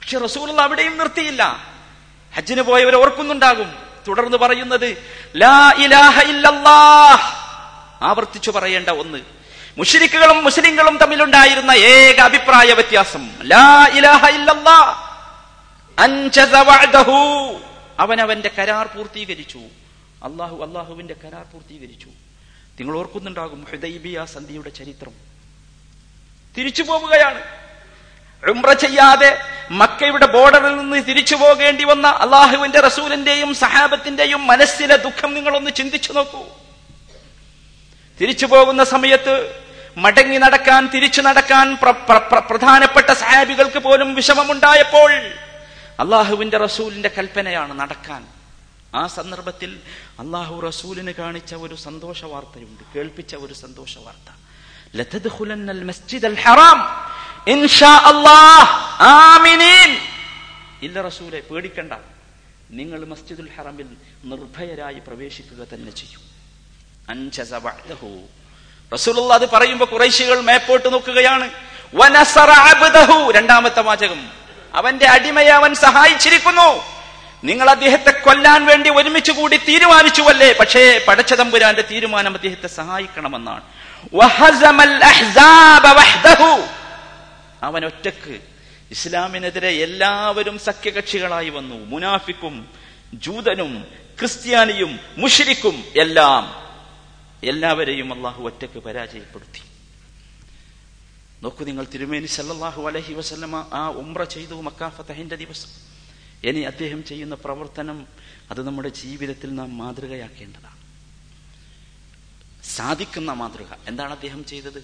പക്ഷെ 0.00 0.18
റസൂൽ 0.18 0.48
അവിടെയും 0.60 0.94
നിർത്തിയില്ല. 0.98 1.42
ഹജ്ജിന് 2.36 2.62
പോയവർ 2.62 2.94
ഓർക്കുന്നുണ്ടാകും. 2.96 3.68
തുടർന്ന് 4.08 4.36
പറയുന്നത് 4.36 4.88
ലാ 5.42 5.56
ഇലാഹ 5.84 6.16
ഇല്ലല്ലാഹ് 6.32 7.43
ആവർത്തിച്ചു 8.04 8.50
പറയേണ്ട 8.50 8.88
ഒന്ന്. 8.88 9.18
മുഷരിക്കുകളും 9.78 10.44
മുസ്ലിങ്ങളും 10.44 10.96
തമ്മിലുണ്ടായിരുന്ന 10.96 11.70
ഏക 11.70 12.20
അഭിപ്രായ 12.20 12.72
വ്യത്യാസം. 12.72 13.30
അവന്റെ 18.20 18.50
കരാർ 18.58 18.86
പൂർത്തീകരിച്ചു. 18.86 19.58
അള്ളാഹു 20.24 20.62
അള്ളാഹുവിന്റെ 20.62 21.14
കരാർ 21.14 21.44
പൂർത്തീകരിച്ചു. 21.44 22.08
നിങ്ങൾ 22.80 22.98
ഓർക്കുന്നുണ്ടാകും 22.98 23.66
ഹുദൈബിയ 23.70 24.26
സന്ധിയുടെ 24.34 24.70
ചരിത്രം. 24.70 25.12
തിരിച്ചു 26.58 26.82
പോവുകയാണ്. 26.82 27.40
ഉംറ 28.50 28.72
ചെയ്യാതെ 28.72 29.40
മക്കയുടെ 29.70 30.26
ബോർഡറിൽ 30.26 30.76
നിന്ന് 30.76 31.04
തിരിച്ചു 31.08 31.34
പോകേണ്ടി 31.34 31.84
വന്ന 31.84 32.06
അള്ളാഹുവിന്റെ 32.06 32.80
റസൂലിന്റെയും 32.80 33.54
സഹാബത്തിന്റെയും 33.54 34.46
മനസ്സിലെ 34.46 34.96
ദുഃഖം 34.96 35.34
നിങ്ങളൊന്ന് 35.34 35.70
ചിന്തിച്ചു 35.70 36.12
നോക്കൂ. 36.12 36.44
തിരിച്ചു 38.20 38.46
പോകുന്ന 38.46 38.84
സമയത്ത് 38.84 39.64
മടങ്ങി 39.96 40.38
നടക്കാൻ 40.38 40.86
തിരിച്ചു 40.86 41.20
നടക്കാൻ 41.20 41.76
പ്ര- 41.82 41.90
പ്ര- 41.90 42.18
പ്ര- 42.18 42.42
പ്രധാനപ്പെട്ട 42.50 43.12
സഹാബികൾക്ക് 43.12 43.78
പോലും 43.78 44.14
വിഷമമുണ്ടായപ്പോൾ 44.14 45.12
അള്ളാഹുവിന്റെ 46.00 46.56
റസൂലിന്റെ 46.56 47.10
കൽപ്പനയാണ് 47.18 47.80
നടക്കാൻ. 47.80 48.26
ആ 48.94 49.06
സന്ദർഭത്തിൽ 49.06 49.80
അള്ളാഹു 50.18 50.60
റസൂലിന് 50.60 51.10
കാണിച്ച 51.10 51.54
ഒരു 51.54 51.74
സന്തോഷ 51.74 52.24
വാർത്തയുണ്ട്. 52.24 52.94
കേൾപ്പിച്ച 52.94 53.34
ഒരു 53.34 53.54
സന്തോഷ 53.54 53.98
വാർത്ത. 53.98 54.36
ഇല്ല 60.82 61.02
റസൂലെ 61.02 61.40
പേടിക്കണ്ട. 61.40 61.92
നിങ്ങൾ 62.70 63.04
മസ്ജിദുൽ 63.04 63.48
ഹറമിൽ 63.58 63.86
നിർഭയരായി 64.24 64.98
പ്രവേശിക്കുക 65.06 65.66
തന്നെ 65.74 65.90
ചെയ്യും. 65.90 66.33
റസൂലുള്ള 68.94 69.34
അത് 69.34 69.50
പറയുമ്പോ 69.50 69.88
കുറൈശികൾ 69.92 70.40
മേപ്പോട്ട് 70.40 70.92
നോക്കുകയാണ്. 70.92 71.50
രണ്ടാമത്തെ 73.32 73.80
വാചകം. 73.80 74.28
അവന്റെ 74.74 75.06
അടിമയെ 75.06 75.48
അവൻ 75.48 75.74
സഹായിച്ചിരിക്കുന്നു. 75.74 76.84
നിങ്ങൾ 77.44 77.70
അദ്ദേഹത്തെ 77.70 78.10
കൊല്ലാൻ 78.10 78.66
വേണ്ടി 78.66 78.90
ഒരുമിച്ച് 78.90 79.32
കൂടി 79.32 79.56
തീരുമാനിച്ചുവല്ലേ? 79.56 80.52
പക്ഷേ 80.60 81.04
പടച്ചതമ്പുരാന്റെ 81.08 81.82
തീരുമാനം 81.82 82.34
അദ്ദേഹത്തെ 82.34 82.68
സഹായിക്കണമെന്നാണ്. 82.68 83.62
അവൻ 87.62 87.84
ഒറ്റയ്ക്ക് 87.84 88.40
ഇസ്ലാമിനെതിരെ 88.90 89.68
എല്ലാവരും 89.68 90.58
സഖ്യകക്ഷികളായി 90.58 91.48
വന്നു. 91.48 91.84
മുനാഫിക്കും 91.84 92.68
ജൂതനും 93.14 93.86
ക്രിസ്ത്യാനിയും 94.20 95.00
മുഷിരിക്കും 95.16 95.84
എല്ലാം 95.96 96.63
എല്ലാവരെയും 97.44 98.12
അള്ളാഹു 98.12 98.42
ഒറ്റയ്ക്ക് 98.42 98.78
പരാജയപ്പെടുത്തി. 98.78 99.60
നോക്കൂ 101.42 101.64
നിങ്ങൾ 101.64 101.86
തിരുമേനി 101.94 102.26
സല്ലാഹു 102.26 102.82
അലഹി 102.82 103.14
വസ്ലമ 103.14 103.70
ആ 103.72 103.88
ഉമ്ര 103.88 104.24
ചെയ്തു 104.24 104.54
മക്കാഫത്തഹിന്റെ 104.54 105.36
ദിവസം. 105.36 105.68
ഇനി 106.44 106.60
അദ്ദേഹം 106.60 107.04
ചെയ്യുന്ന 107.04 107.34
പ്രവർത്തനം 107.34 108.06
അത് 108.50 108.66
നമ്മുടെ 108.66 108.88
ജീവിതത്തിൽ 108.88 109.54
നാം 109.54 109.78
മാതൃകയാക്കേണ്ടതാണ്. 109.78 110.84
സാധിക്കുന്ന 112.64 113.32
മാതൃക. 113.32 113.66
എന്താണ് 113.88 114.12
അദ്ദേഹം 114.12 114.44
ചെയ്തത്? 114.44 114.82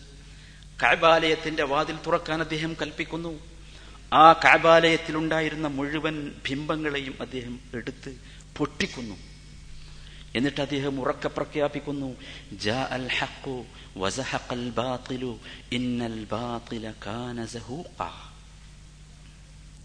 കാബാലയത്തിന്റെ 0.83 1.63
വാതിൽ 1.63 1.97
തുറക്കാൻ 2.07 2.41
അദ്ദേഹം 2.41 2.77
കൽപ്പിക്കുന്നു. 2.83 3.41
ആ 4.13 4.33
കാബാലയത്തിലുണ്ടായിരുന്ന 4.33 5.69
മുഴുവൻ 5.69 6.33
ബിംബങ്ങളെയും 6.49 7.17
അദ്ദേഹം 7.21 7.61
എടുത്ത് 7.75 8.21
പൊട്ടിക്കുന്നു. 8.57 9.30
എന്നിട്ട് 10.37 10.61
അദ്ദേഹം 10.67 10.95
ഉറക്കെ 11.03 11.29
പ്രഖ്യാപിക്കുന്നു 11.29 12.11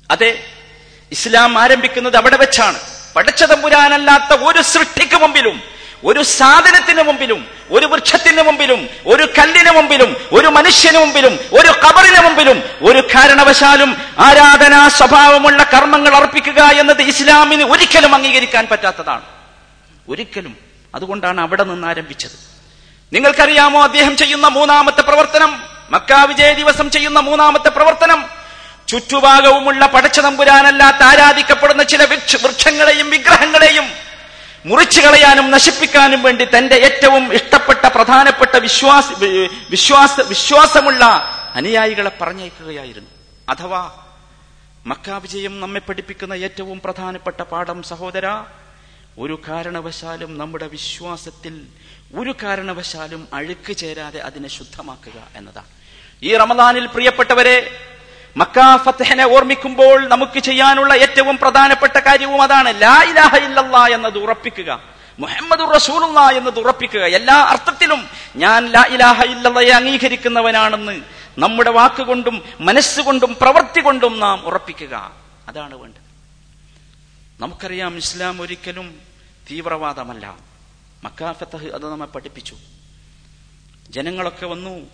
അതെ 0.09 0.31
ഇസ്ലാം 1.11 1.51
ആരംഭിക്കുന്നത് 1.63 2.17
അവിടെ 2.17 2.37
വെച്ചാണ്. 2.37 2.79
പടച്ചതമ്പുരാനല്ലാത്ത 3.15 4.31
ഒരു 4.49 4.61
സൃഷ്ടിക്ക് 4.73 5.17
മുമ്പിലും 5.23 5.57
ഒരു 6.09 6.21
സാധനത്തിന് 6.39 7.03
മുമ്പിലും 7.09 7.39
ഒരു 7.75 7.85
വൃക്ഷത്തിന് 7.91 8.41
മുമ്പിലും 8.47 8.81
ഒരു 9.11 9.23
കല്ലിന് 9.37 9.71
മുമ്പിലും 9.77 10.09
ഒരു 10.37 10.47
മനുഷ്യന് 10.57 10.99
മുമ്പിലും 11.03 11.33
ഒരു 11.59 11.71
കബറിന് 11.83 12.21
മുമ്പിലും 12.25 12.57
ഒരു 12.87 12.99
കാരണവശാലും 13.13 13.91
ആരാധനാ 14.27 14.81
സ്വഭാവമുള്ള 14.99 15.61
കർമ്മങ്ങൾ 15.73 16.13
അർപ്പിക്കുക 16.19 16.61
എന്നത് 16.81 17.01
ഇസ്ലാമിന് 17.11 17.63
ഒരിക്കലും 17.73 18.13
അംഗീകരിക്കാൻ 18.17 18.65
പറ്റാത്തതാണ്. 18.73 19.23
ഒരിക്കലും 20.09 20.57
അതുകൊണ്ടാണ് 20.95 21.41
അവിടെ 21.41 21.63
നിന്ന് 21.63 21.87
ആരംഭിച്ചത്. 21.87 22.31
നിങ്ങൾക്കറിയാമോ 23.13 23.83
അദ്ദേഹം 23.83 24.17
ചെയ്യുന്ന 24.17 24.47
മൂന്നാമത്തെ 24.47 25.01
പ്രവർത്തനം? 25.01 25.63
മക്കാ 25.89 26.23
വിജയ 26.23 26.53
ദിവസം 26.53 26.91
ചെയ്യുന്ന 26.91 27.19
മൂന്നാമത്തെ 27.19 27.69
പ്രവർത്തനം? 27.69 28.25
ചുറ്റുഭാഗവുമുള്ള 28.87 29.85
പടച്ചതമ്പുരാനല്ലാത്ത 29.85 31.03
ആരാധിക്കപ്പെടുന്ന 31.03 31.83
ചില 31.83 32.03
വൃക്ഷ- 32.03 32.41
വൃക്ഷങ്ങളെയും 32.41 33.09
വിഗ്രഹങ്ങളെയും 33.09 33.85
മുറിച്ചു 34.65 35.01
കളയാനും 35.01 35.51
നശിപ്പിക്കാനും 35.51 36.21
വേണ്ടി 36.21 36.47
തന്റെ 36.57 36.75
ഏറ്റവും 36.75 37.33
ഇഷ്ടപ്പെട്ട 37.33 37.87
പ്രധാനപ്പെട്ട 37.87 38.57
വിശ്വാസ 38.57 39.05
വിശ്വാസ 39.69 40.21
വിശ്വാസമുള്ള 40.21 41.05
അനുയായികളെ 41.55 42.11
പറഞ്ഞയക്കുകയായിരുന്നു. 42.21 43.09
അഥവാ 43.49 43.91
മക്കാവിജയം 44.85 45.61
നമ്മെ 45.61 45.79
പഠിപ്പിക്കുന്ന 45.79 46.33
ഏറ്റവും 46.33 46.81
പ്രധാനപ്പെട്ട 46.85 47.41
പാഠം 47.41 47.83
സഹോദര 47.83 48.43
ഒരു 49.17 49.41
കാരണവശാലും 49.47 50.37
നമ്മുടെ 50.37 50.67
വിശ്വാസത്തിൽ 50.67 51.67
ഒരു 52.15 52.35
കാരണവശാലും 52.43 53.27
അഴുക്ക് 53.33 53.77
ചേരാതെ 53.77 54.19
അതിനെ 54.19 54.49
ശുദ്ധമാക്കുക 54.49 55.27
എന്നതാണ്. 55.35 55.67
ഈ 56.23 56.37
റമദാനിൽ 56.37 56.85
പ്രിയപ്പെട്ടവരെ 56.85 57.81
മക്കാഫത്തഹനെ 58.37 59.25
ഓർമ്മിക്കുമ്പോൾ 59.25 60.07
നമുക്ക് 60.07 60.39
ചെയ്യാനുള്ള 60.39 60.93
ഏറ്റവും 60.93 61.37
പ്രധാനപ്പെട്ട 61.37 61.99
കാര്യവും 61.99 62.41
അതാണ് 62.41 62.81
ലാ 62.81 63.03
ഇലാഹ 63.03 63.87
എന്നത് 63.87 64.17
ഉറപ്പിക്കുക. 64.17 64.83
മുഹമ്മദ് 65.19 65.75
റസൂലുള്ള 65.75 66.19
എന്നത് 66.19 66.59
ഉറപ്പിക്കുക. 66.59 67.01
എല്ലാ 67.01 67.35
അർത്ഥത്തിലും 67.35 68.09
ഞാൻ 68.35 68.65
ലാ 68.65 68.83
ഇലാഹ 68.89 69.23
ഇല്ലല്ലയെ 69.23 69.71
അംഗീകരിക്കുന്നവനാണെന്ന് 69.71 71.01
നമ്മുടെ 71.37 71.69
വാക്കുകൊണ്ടും 71.69 72.43
മനസ്സുകൊണ്ടും 72.59 73.37
പ്രവൃത്തി 73.41 73.81
കൊണ്ടും 73.81 74.19
നാം 74.19 74.45
ഉറപ്പിക്കുക. 74.45 75.11
അതാണ് 75.47 75.75
വേണ്ടത്. 75.75 76.05
നമുക്കറിയാം 77.39 77.97
ഇസ്ലാം 77.97 78.41
ഒരിക്കലും 78.41 79.04
തീവ്രവാദമല്ല. 79.51 80.39
മക്കാഫത്തഹ് 81.03 81.67
അത് 81.67 81.91
നമ്മെ 81.91 82.07
പഠിപ്പിച്ചു. 82.07 82.57
ജനങ്ങളൊക്കെ 83.89 84.45
വന്നു. 84.45 84.89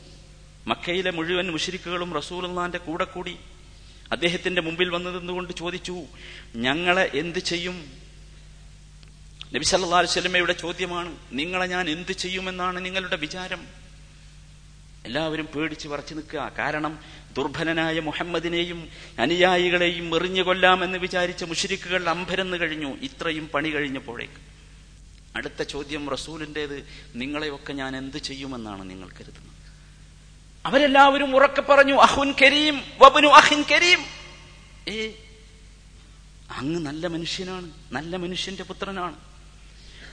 മക്കയിലെ 0.67 1.11
മുഴുവൻ 1.11 1.51
മുഷിരിക്കുകളും 1.51 2.13
റസൂലുള്ളാന്റെ 2.13 2.77
കൂടെ 2.77 3.03
കൂടി 3.03 3.37
അദ്ദേഹത്തിന്റെ 4.11 4.61
മുമ്പിൽ 4.61 4.89
വന്നു 4.89 5.09
നിന്നുകൊണ്ട് 5.09 5.53
ചോദിച്ചു? 5.53 6.03
ഞങ്ങളെ 6.55 7.11
എന്ത് 7.13 7.39
ചെയ്യും? 7.39 7.91
നബി 9.53 9.63
സല്ലല്ലാഹു 9.63 10.03
അലൈഹി 10.03 10.19
വസല്ലമയുടെ 10.19 10.53
ചോദ്യമാണ് 10.53 11.17
നിങ്ങളെ 11.31 11.65
ഞാൻ 11.65 11.89
എന്ത് 11.89 12.11
ചെയ്യുമെന്നാണ് 12.11 12.85
നിങ്ങളുടെ 12.85 13.15
വിചാരം? 13.15 13.80
എല്ലാവരും 15.05 15.45
പേടിച്ച് 15.45 15.87
പറച്ചു 15.87 16.13
നിൽക്കുക. 16.13 16.51
കാരണം 16.57 16.99
ദുർബലനായ 17.37 17.99
മുഹമ്മദിനെയും 17.99 18.89
അനുയായികളെയും 19.19 20.15
എറിഞ്ഞു 20.15 20.41
കൊല്ലാമെന്ന് 20.41 20.97
വിചാരിച്ച 20.97 21.43
മുഷരിക്കുകൾ 21.43 22.09
അമ്പരന്ന് 22.09 22.57
കഴിഞ്ഞു. 22.57 22.97
ഇത്രയും 22.97 23.49
പണി 23.53 23.69
കഴിഞ്ഞപ്പോഴേക്ക്. 23.69 24.39
അടുത്ത 25.35 25.63
ചോദ്യം 25.63 26.09
റസൂലിന്റെത് 26.09 26.87
നിങ്ങളെയൊക്കെ 27.15 27.73
ഞാൻ 27.73 27.97
എന്ത് 27.97 28.17
ചെയ്യുമെന്നാണ് 28.17 28.89
നിങ്ങൾ 28.89 29.09
കരുതുന്നത്? 29.09 29.51
അവരെല്ലാവരും 30.65 31.35
ഉറക്കെ 31.35 31.61
പറഞ്ഞു 31.61 31.93
അഹുൻ 31.93 32.33
കരീം 32.41 32.81
വബനു 33.01 33.27
അഹിൻ 33.27 33.63
കരീം. 33.71 33.99
ഏ 34.87 35.11
അങ്ങ് 36.51 36.79
നല്ല 36.85 37.07
മനുഷ്യനാണ് 37.07 37.71
നല്ല 37.91 38.15
മനുഷ്യന്റെ 38.15 38.63
പുത്രനാണ്. 38.63 39.30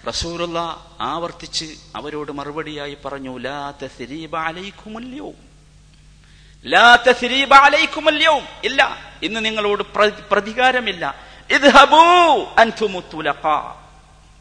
റസൂലുള്ള 0.09 0.59
ആവർത്തിച്ച് 1.01 1.75
അവരോട് 1.97 2.33
മറുപടിയായി 2.33 2.97
പറഞ്ഞു 3.05 3.39
ലാ. 3.39 3.71
ലാ. 6.67 6.97
ഇല്ല 8.65 8.97
ഇന്ന് 9.23 9.45
നിങ്ങളോട് 9.45 9.83
പ്ര- 9.83 10.23
പ്രതികാരമില്ല. 10.31 11.15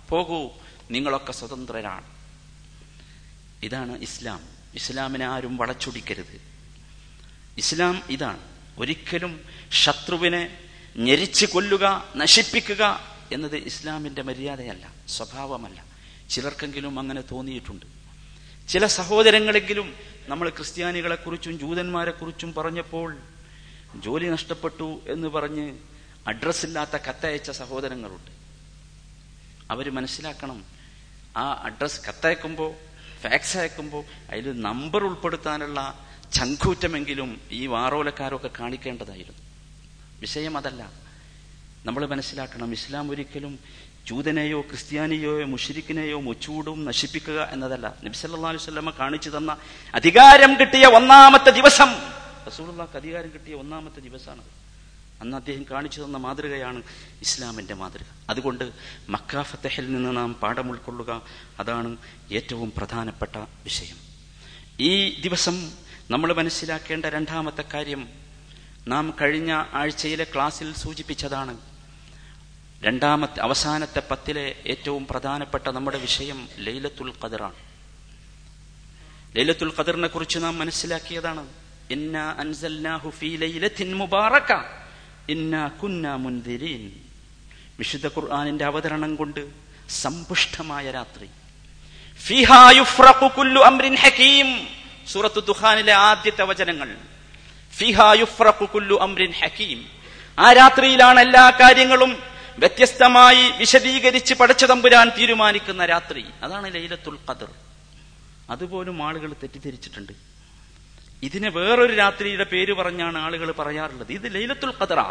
പോകൂ 0.09 0.49
നിങ്ങളൊക്കെ 0.91 1.31
സ്വതന്ത്രരാണ് 1.31 2.03
ഇതാണ് 3.63 3.97
ഇസ്ലാം 4.01 4.39
ഇസ്ലാമിനെ 4.75 5.25
ആരും 5.25 5.57
വളച്ചൊടിക്കരുത് 5.57 6.41
ഇസ്ലാം 7.57 8.03
ഇതാണ് 8.09 8.39
ഒരിക്കലും 8.79 9.45
ശത്രുവിനെ 9.71 10.57
ഞെരിച്ച് 10.97 11.45
കൊല്ലുക 11.45 12.05
നശിപ്പിക്കുക 12.15 13.16
എന്നത് 13.31 13.55
ഇസ്ലാമിന്റെ 13.55 14.21
മര്യാദയല്ല 14.21 14.93
സ്വഭാവമല്ല. 15.07 15.85
ചിലർക്കെങ്കിലും 16.29 16.99
അങ്ങനെ 16.99 17.21
തോന്നിയിട്ടുണ്ട്. 17.21 17.85
ചില 18.67 18.85
സഹോദരങ്ങളെങ്കിലും 18.85 19.93
നമ്മൾ 20.27 20.49
ക്രിസ്ത്യാനികളെക്കുറിച്ചും 20.49 21.59
ജൂതന്മാരെക്കുറിച്ചും 21.59 22.53
പറഞ്ഞപ്പോൾ 22.53 23.17
ജോലി 23.95 24.29
നഷ്ടപ്പെട്ടു 24.29 25.01
എന്ന് 25.07 25.27
പറഞ്ഞ് 25.27 25.77
അഡ്രസ്സില്ലാത്ത 26.27 26.91
കത്തയച്ച 26.91 27.51
സഹോദരങ്ങളുണ്ട്. 27.51 28.31
അവർ 29.71 29.89
മനസ്സിലാക്കണം 29.89 30.65
ആ 31.37 31.53
അഡ്രസ് 31.53 32.01
കത്തയക്കുമ്പോൾ 32.09 32.73
ഫാക്സ് 33.21 33.57
അയക്കുമ്പോൾ 33.57 34.03
അതിൽ 34.29 34.61
നമ്പർ 34.61 35.03
ഉൾപ്പെടുത്താനുള്ള 35.03 36.05
ചങ്കൂറ്റമെങ്കിലും 36.33 37.41
ഈ 37.51 37.67
വാറോലക്കാരൊക്കെ 37.67 38.49
കാണിക്കേണ്ടതായിരുന്നു. 38.59 39.39
വിഷയം 40.19 40.57
അതല്ല 40.57 41.06
നമ്മൾ 41.87 42.05
മനസ്സിലാക്കണം 42.05 42.71
ഇസ്ലാം 42.71 43.11
ഒരിക്കലും 43.11 43.59
ജൂതനെയോ 44.05 44.61
ക്രിസ്ത്യാനിയോ 44.61 45.45
മുഷിരിക്കിനെയോ 45.45 46.19
മുച്ചൂടും 46.19 46.85
നശിപ്പിക്കുക 46.85 47.49
എന്നതല്ല. 47.51 47.93
നബിസല്ലാ 48.03 48.49
അലുസല്ലമ്മ 48.49 48.89
കാണിച്ചു 48.89 49.29
തന്ന 49.29 49.57
അധികാരം 49.95 50.59
കിട്ടിയ 50.59 50.85
ഒന്നാമത്തെ 50.85 51.49
ദിവസം. 51.49 51.87
റസൂലുള്ളാഹ്ക്ക് 52.47 52.97
അധികാരം 52.97 53.31
കിട്ടിയ 53.33 53.53
ഒന്നാമത്തെ 53.53 53.99
ദിവസമാണ്. 53.99 54.41
അന്ന് 55.21 55.37
അദ്ദേഹം 55.37 55.65
കാണിച്ചു 55.71 56.01
തന്ന 56.01 56.17
മാതൃകയാണ് 56.17 56.83
ഇസ്ലാമിന്റെ 57.21 57.73
മാതൃക. 57.73 58.05
അതുകൊണ്ട് 58.29 58.71
മക്ക 59.09 59.41
ഫത്തഹിൽ 59.41 59.93
നിന്ന് 59.93 60.17
നാം 60.17 60.33
പാഠം 60.33 60.71
ഉൾക്കൊള്ളുക. 60.71 61.21
അതാണ് 61.59 61.97
ഏറ്റവും 62.31 62.73
പ്രധാനപ്പെട്ട 62.77 63.37
വിഷയം. 63.37 63.97
ഈ 64.79 65.21
ദിവസം 65.21 65.71
നമ്മൾ 66.11 66.33
മനസ്സിലാക്കേണ്ട 66.33 67.05
രണ്ടാമത്തെ 67.05 67.63
കാര്യം 67.73 68.09
നാം 68.87 69.13
കഴിഞ്ഞ 69.21 69.51
ആഴ്ചയിലെ 69.73 70.27
ക്ലാസ്സിൽ 70.35 70.73
സൂചിപ്പിച്ചതാണ്. 70.73 71.76
രണ്ടാമത്തെ 72.83 73.39
അവസാനത്തെ 73.39 74.01
പത്തിലെ 74.11 74.55
ഏറ്റവും 74.67 75.07
പ്രധാനപ്പെട്ട 75.07 75.67
നമ്മുടെ 75.67 75.97
വിഷയം 75.97 76.49
ലൈലത്തുൽ 76.57 77.13
ഖദറാണ്. 77.23 77.53
ലൈലത്തുൽ 79.37 79.73
ഖദറിനെ 79.79 80.07
കുറിച്ച് 80.07 80.39
നാം 80.39 80.59
മനസ്സിലാക്കിയതാണ്. 80.59 81.47
വിശുദ്ധ 87.79 88.07
ഖുർആനിന്റെ 88.07 88.65
അവതരണം 88.65 89.15
കൊണ്ട് 89.15 89.49
സമ്പുഷ്ടമായ 89.89 90.91
രാത്രി. 90.91 91.29
ദുഹാനിലെ 92.27 92.83
സൂറത്തു 95.07 95.39
ദുഖാനിലെ 95.39 95.93
ആദ്യത്തെ 95.93 96.43
വചനങ്ങൾ. 96.43 96.97
ആ 100.39 100.53
രാത്രിയിലാണ് 100.53 101.19
എല്ലാ 101.19 101.49
കാര്യങ്ങളും 101.49 102.36
വ്യത്യസ്തമായി 102.57 103.51
വിശദീകരിച്ച് 103.51 104.33
പടച്ചതമ്പുരാൻ 104.33 105.11
തീരുമാനിക്കുന്ന 105.17 105.85
രാത്രി. 105.85 106.25
അതാണ് 106.43 106.75
ലൈലത്തുൽ 106.75 107.17
ഖദർ. 107.29 107.47
അതുപോലും 108.49 109.03
ആളുകൾ 109.03 109.33
തെറ്റിദ്ധരിച്ചിട്ടുണ്ട്. 109.33 110.11
ഇതിന് 111.23 111.49
വേറൊരു 111.49 111.95
രാത്രിയുടെ 111.95 112.43
പേര് 112.43 112.73
പറഞ്ഞാണ് 112.73 113.17
ആളുകൾ 113.17 113.51
പറയാറുള്ളത്. 113.51 114.11
ഇത് 114.11 114.35
ലൈലത്തുൽ 114.35 114.73
ഖദറ. 114.81 115.01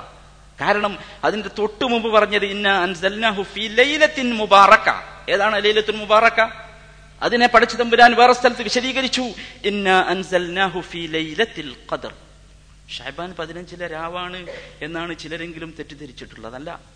കാരണം 0.60 0.98
അതിന്റെ 1.24 1.50
തൊട്ടു 1.58 1.84
മുമ്പ് 1.84 2.08
പറഞ്ഞത് 2.08 2.68
അൻസൽനാഹു 2.68 3.42
ഫീ 3.42 3.68
ലൈലത്തിൻ 3.68 4.34
മുബാറക 4.34 4.92
ഏതാണ് 5.30 5.64
ലൈലത്തുൽ 5.64 5.96
മുബാറക്ക? 5.96 6.40
അതിനെ 7.22 7.46
പഠിച്ചു 7.46 7.76
തമ്പുരാൻ 7.76 8.14
വേറെ 8.14 8.32
സ്ഥലത്ത് 8.32 8.62
വിശദീകരിച്ചു. 8.62 9.22
ഇന്ന 9.64 9.88
അൻസൽനാഹു 9.88 10.80
ഫീ 10.80 11.06
ലൈലത്തിൽ 11.06 11.76
ഷഹബാൻ 12.98 13.34
പതിനഞ്ചിലെ 13.38 13.86
രാവാണ് 13.86 14.46
എന്നാണ് 14.82 15.18
ചിലരെങ്കിലും 15.18 15.74
തെറ്റിദ്ധരിച്ചിട്ടുള്ളതല്ല. 15.78 16.95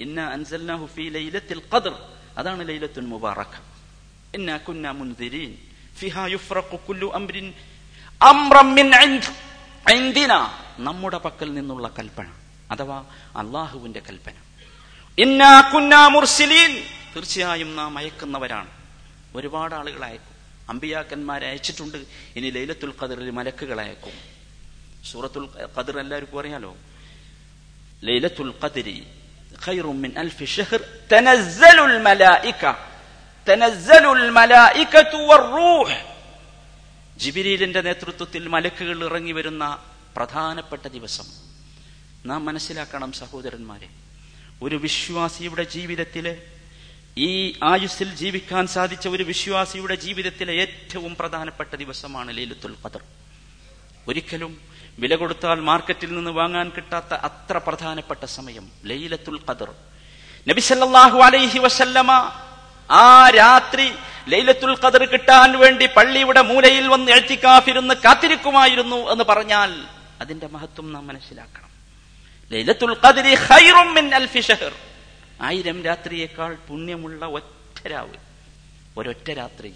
ഇന്ന 0.00 0.20
അൻസൽനാഹു 0.20 0.86
ലൈലത്തിൽ 1.08 1.62
അതാണ് 2.38 2.68
ലൈലത്തുൽ 2.68 3.06
മുബാറക. 3.06 3.60
കുന്ന 4.56 4.90
മുൻദിരീൻ. 4.90 5.54
ഫിഹാ 5.96 6.26
മിൻ 8.74 8.94
നമ്മുടെ 10.78 11.18
പക്കൽ 11.18 11.54
നിന്നുള്ള 11.54 11.90
കൽപ്പന. 11.98 12.26
അഥവാ 12.70 13.04
അള്ളാഹുവിന്റെ 13.36 14.00
കൽപ്പന. 14.00 14.32
കുന്ന 15.60 16.08
തീർച്ചയായും 17.16 17.76
നാം 17.76 17.98
അയക്കുന്നവരാണ്. 17.98 18.68
ഒരുപാട് 19.34 19.74
ആളുകൾ 19.74 20.04
അയക്കും. 20.04 20.34
അമ്പിയാക്കന്മാരെ 20.68 21.46
അയച്ചിട്ടുണ്ട്. 21.46 21.98
ഇനി 22.36 22.50
ലൈലത്തുൽ 22.50 22.94
ഖദറിൽ 23.02 23.30
മലക്കുകൾ 23.30 23.80
അയക്കും. 23.80 24.12
സൂറത്തുൽ 25.10 25.48
ഖദർ 25.76 25.98
എല്ലാവർക്കും 25.98 26.40
അറിയാലോ? 26.40 26.76
ലൈലത്തുൽ 28.04 28.54
ഖദരി. 28.64 29.06
ഖൈറും 29.64 29.96
من 30.04 30.12
ألف 30.22 30.38
شهر 30.56 30.80
تنزل 31.12 31.78
മലായിക 32.06 32.62
تنزل 33.46 34.04
മലായികതു 34.38 35.18
والروح 35.28 35.88
ജിബിരിലിന്റെ 37.22 37.80
നേതൃത്വത്തിൽ 37.88 38.42
മലക്കുകൾ 38.54 38.98
ഇറങ്ങി 39.08 39.32
വരുന്ന 39.38 39.64
പ്രധാനപ്പെട്ട 40.16 40.84
ദിവസം. 40.96 41.26
നാം 42.28 42.40
മനസ്സിലാക്കണം 42.48 43.10
സഹോദരന്മാരെ 43.20 43.88
ഒരു 44.64 44.76
വിശ്വാസിയുടെ 44.86 45.64
ജീവിതത്തിലെ 45.76 46.34
ഈ 47.28 47.30
ആയുസ്സിൽ 47.72 48.10
ജീവിക്കാൻ 48.22 48.64
സാധിച്ച 48.74 49.04
ഒരു 49.14 49.24
വിശ്വാസിയുടെ 49.32 49.96
ജീവിതത്തിലെ 50.06 50.52
ഏറ്റവും 50.64 51.12
പ്രധാനപ്പെട്ട 51.20 51.72
ദിവസമാണ് 51.82 52.30
ലൈലത്തുൽ 52.38 52.76
ഖദർ. 52.82 53.02
ഒരിക്കലും 54.08 54.52
വില 54.98 55.14
കൊടുത്താൽ 55.14 55.60
മാർക്കറ്റിൽ 55.60 56.14
നിന്ന് 56.14 56.30
വാങ്ങാൻ 56.30 56.72
കിട്ടാത്ത 56.76 57.14
അത്ര 57.14 57.58
പ്രധാനപ്പെട്ട 57.58 58.24
സമയം 58.24 58.70
ലൈലത്തുൽ 58.84 59.40
ഖദർ. 59.50 59.74
നബിസല്ലാഹു 60.48 61.18
അലൈഹി 61.18 61.58
വസല്ലമ 61.58 62.12
ആ 62.90 63.30
രാത്രി 63.30 63.92
ലൈലത്തുൽ 64.28 64.76
ഖദർ 64.84 65.04
കിട്ടാൻ 65.04 65.58
വേണ്ടി 65.58 65.86
പള്ളിയുടെ 65.86 66.42
മൂലയിൽ 66.42 66.88
വന്ന് 66.88 67.12
എഴുത്തിക്കാഫിരുന്ന് 67.12 67.94
കാത്തിരിക്കുമായിരുന്നു 67.94 68.96
എന്ന് 68.96 69.24
പറഞ്ഞാൽ 69.24 69.84
അതിന്റെ 70.20 70.46
മഹത്വം 70.46 70.92
നാം 70.92 71.06
മനസ്സിലാക്കണം. 71.06 71.70
ലൈലത്തുൽ 72.52 72.96
ഖദരി 73.06 73.34
ഖൈറും 73.34 73.94
മിൻ 73.94 74.14
അൽഫി 74.14 74.40
ഷഹർ. 74.40 74.72
ആയിരം 75.42 75.84
രാത്രിയേക്കാൾ 75.84 76.56
പുണ്യമുള്ള 76.68 77.26
ഒറ്റ 77.26 77.88
രാവ്. 77.88 78.14
ഒരൊറ്റ 78.98 79.30
രാത്രി. 79.30 79.74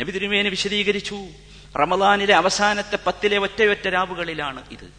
നബി 0.00 0.10
തിരുമേനി 0.10 0.48
വിശദീകരിച്ചു. 0.48 1.26
റമദാനിലെ 1.76 2.34
അവസാനത്തെ 2.34 2.98
പത്തിലെ 3.06 3.38
ഒറ്റയൊറ്റ 3.38 3.88
രാവുകളിലാണ് 3.88 4.62
ഇത്. 4.70 4.92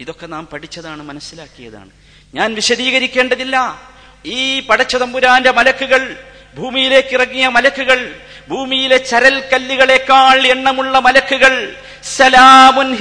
ഇതൊക്കെ 0.00 0.26
നാം 0.26 0.46
പഠിച്ചതാണ് 0.46 1.02
മനസ്സിലാക്കിയതാണ്. 1.02 1.90
ഞാൻ 2.34 2.54
വിശദീകരിക്കേണ്ടതില്ല. 2.54 3.82
ഈ 4.26 4.60
പടച്ചതമ്പുരാന്റെ 4.60 5.50
മലക്കുകൾ 5.50 6.16
ഭൂമിയിലേക്ക് 6.54 7.08
ഇറങ്ങിയ 7.08 7.48
മലക്കുകൾ 7.48 8.20
ഭൂമിയിലെ 8.48 8.96
ചരൽ 8.96 9.48
കല്ലുകളെക്കാൾ 9.52 10.46
എണ്ണമുള്ള 10.46 10.98
മലക്കുകൾ 10.98 11.76
സലാമുൻ 12.02 12.96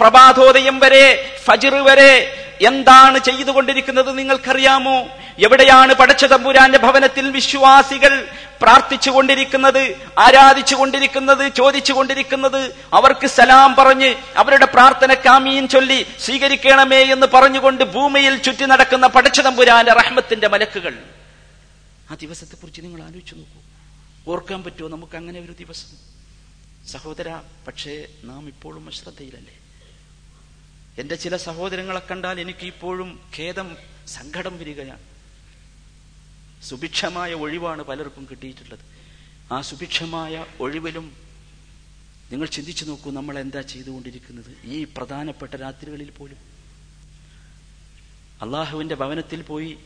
പ്രഭാതോദയം 0.00 0.78
വരെ 0.78 1.36
ഫജിർ 1.44 1.74
വരെ 1.74 2.42
എന്താണ് 2.62 3.18
ചെയ്തുകൊണ്ടിരിക്കുന്നത് 3.18 4.18
നിങ്ങൾക്കറിയാമോ? 4.18 5.08
എവിടെയാണ് 5.38 5.94
പടച്ച 5.94 6.24
തമ്പുരാന്റെ 6.24 6.78
ഭവനത്തിൽ 6.78 7.30
വിശ്വാസികൾ 7.30 8.28
പ്രാർത്ഥിച്ചു 8.62 9.10
കൊണ്ടിരിക്കുന്നത് 9.10 10.10
ആരാധിച്ചു 10.18 10.74
കൊണ്ടിരിക്കുന്നത് 10.74 11.52
ചോദിച്ചു 11.52 11.92
കൊണ്ടിരിക്കുന്നത് 11.92 12.74
അവർക്ക് 12.92 13.26
സലാം 13.26 13.74
പറഞ്ഞ് 13.74 14.14
അവരുടെ 14.36 14.64
പ്രാർത്ഥന 14.64 15.14
കാമിയും 15.14 15.68
ചൊല്ലി 15.68 16.06
സ്വീകരിക്കണമേ 16.20 17.04
എന്ന് 17.04 17.26
പറഞ്ഞുകൊണ്ട് 17.34 17.84
ഭൂമിയിൽ 17.84 18.36
ചുറ്റി 18.36 18.64
നടക്കുന്ന 18.64 19.06
പടച്ച 19.06 19.40
തമ്പുരാന്റെ 19.40 19.92
റഹ്മത്തിന്റെ 19.92 20.48
മലക്കുകൾ. 20.48 21.02
ആ 22.10 22.14
ദിവസത്തെ 22.14 22.56
കുറിച്ച് 22.56 22.80
നിങ്ങൾ 22.80 23.02
ആലോചിച്ചു 23.02 23.34
നോക്കൂ. 23.34 23.60
ഓർക്കാൻ 24.32 24.62
പറ്റുമോ? 24.62 24.88
നമുക്ക് 24.88 25.16
അങ്ങനെ 25.16 25.40
ഒരു 25.40 25.52
ദിവസം. 25.52 26.16
സഹോദര 26.88 27.36
പക്ഷേ 27.66 28.06
നാം 28.24 28.48
ഇപ്പോഴും 28.48 28.88
അശ്രദ്ധയിലല്ലേ? 28.88 29.65
എന്റെ 30.98 31.14
ചില 31.14 31.36
സഹോദരങ്ങളെ 31.36 32.02
കണ്ടാൽ 32.10 32.40
എനിക്ക് 32.40 32.66
ഇപ്പോഴും 32.66 33.20
ഖേദം 33.36 33.76
സങ്കടം 34.06 34.58
വരികയാണ്. 34.58 35.04
സുഭിക്ഷമായ 36.62 37.32
ഒഴിവാണ് 37.34 37.82
പലർക്കും 37.82 38.26
കിട്ടിയിട്ടുള്ളത്. 38.30 38.84
ആ 39.52 39.60
സുഭിക്ഷമായ 39.60 40.44
ഒഴിവിലും 40.60 41.16
നിങ്ങൾ 42.30 42.46
ചിന്തിച്ചു 42.46 42.84
നോക്കൂ 42.84 43.10
നമ്മൾ 43.10 43.38
എന്താ 43.38 43.60
ചെയ്തുകൊണ്ടിരിക്കുന്നത്? 43.60 44.52
ഈ 44.64 44.84
പ്രധാനപ്പെട്ട 44.84 45.54
രാത്രികളിൽ 45.54 46.10
പോലും. 46.10 46.38
അള്ളാഹുവിന്റെ 48.42 48.94
ഭവനത്തിൽ 48.94 49.42
പോയി 49.42 49.78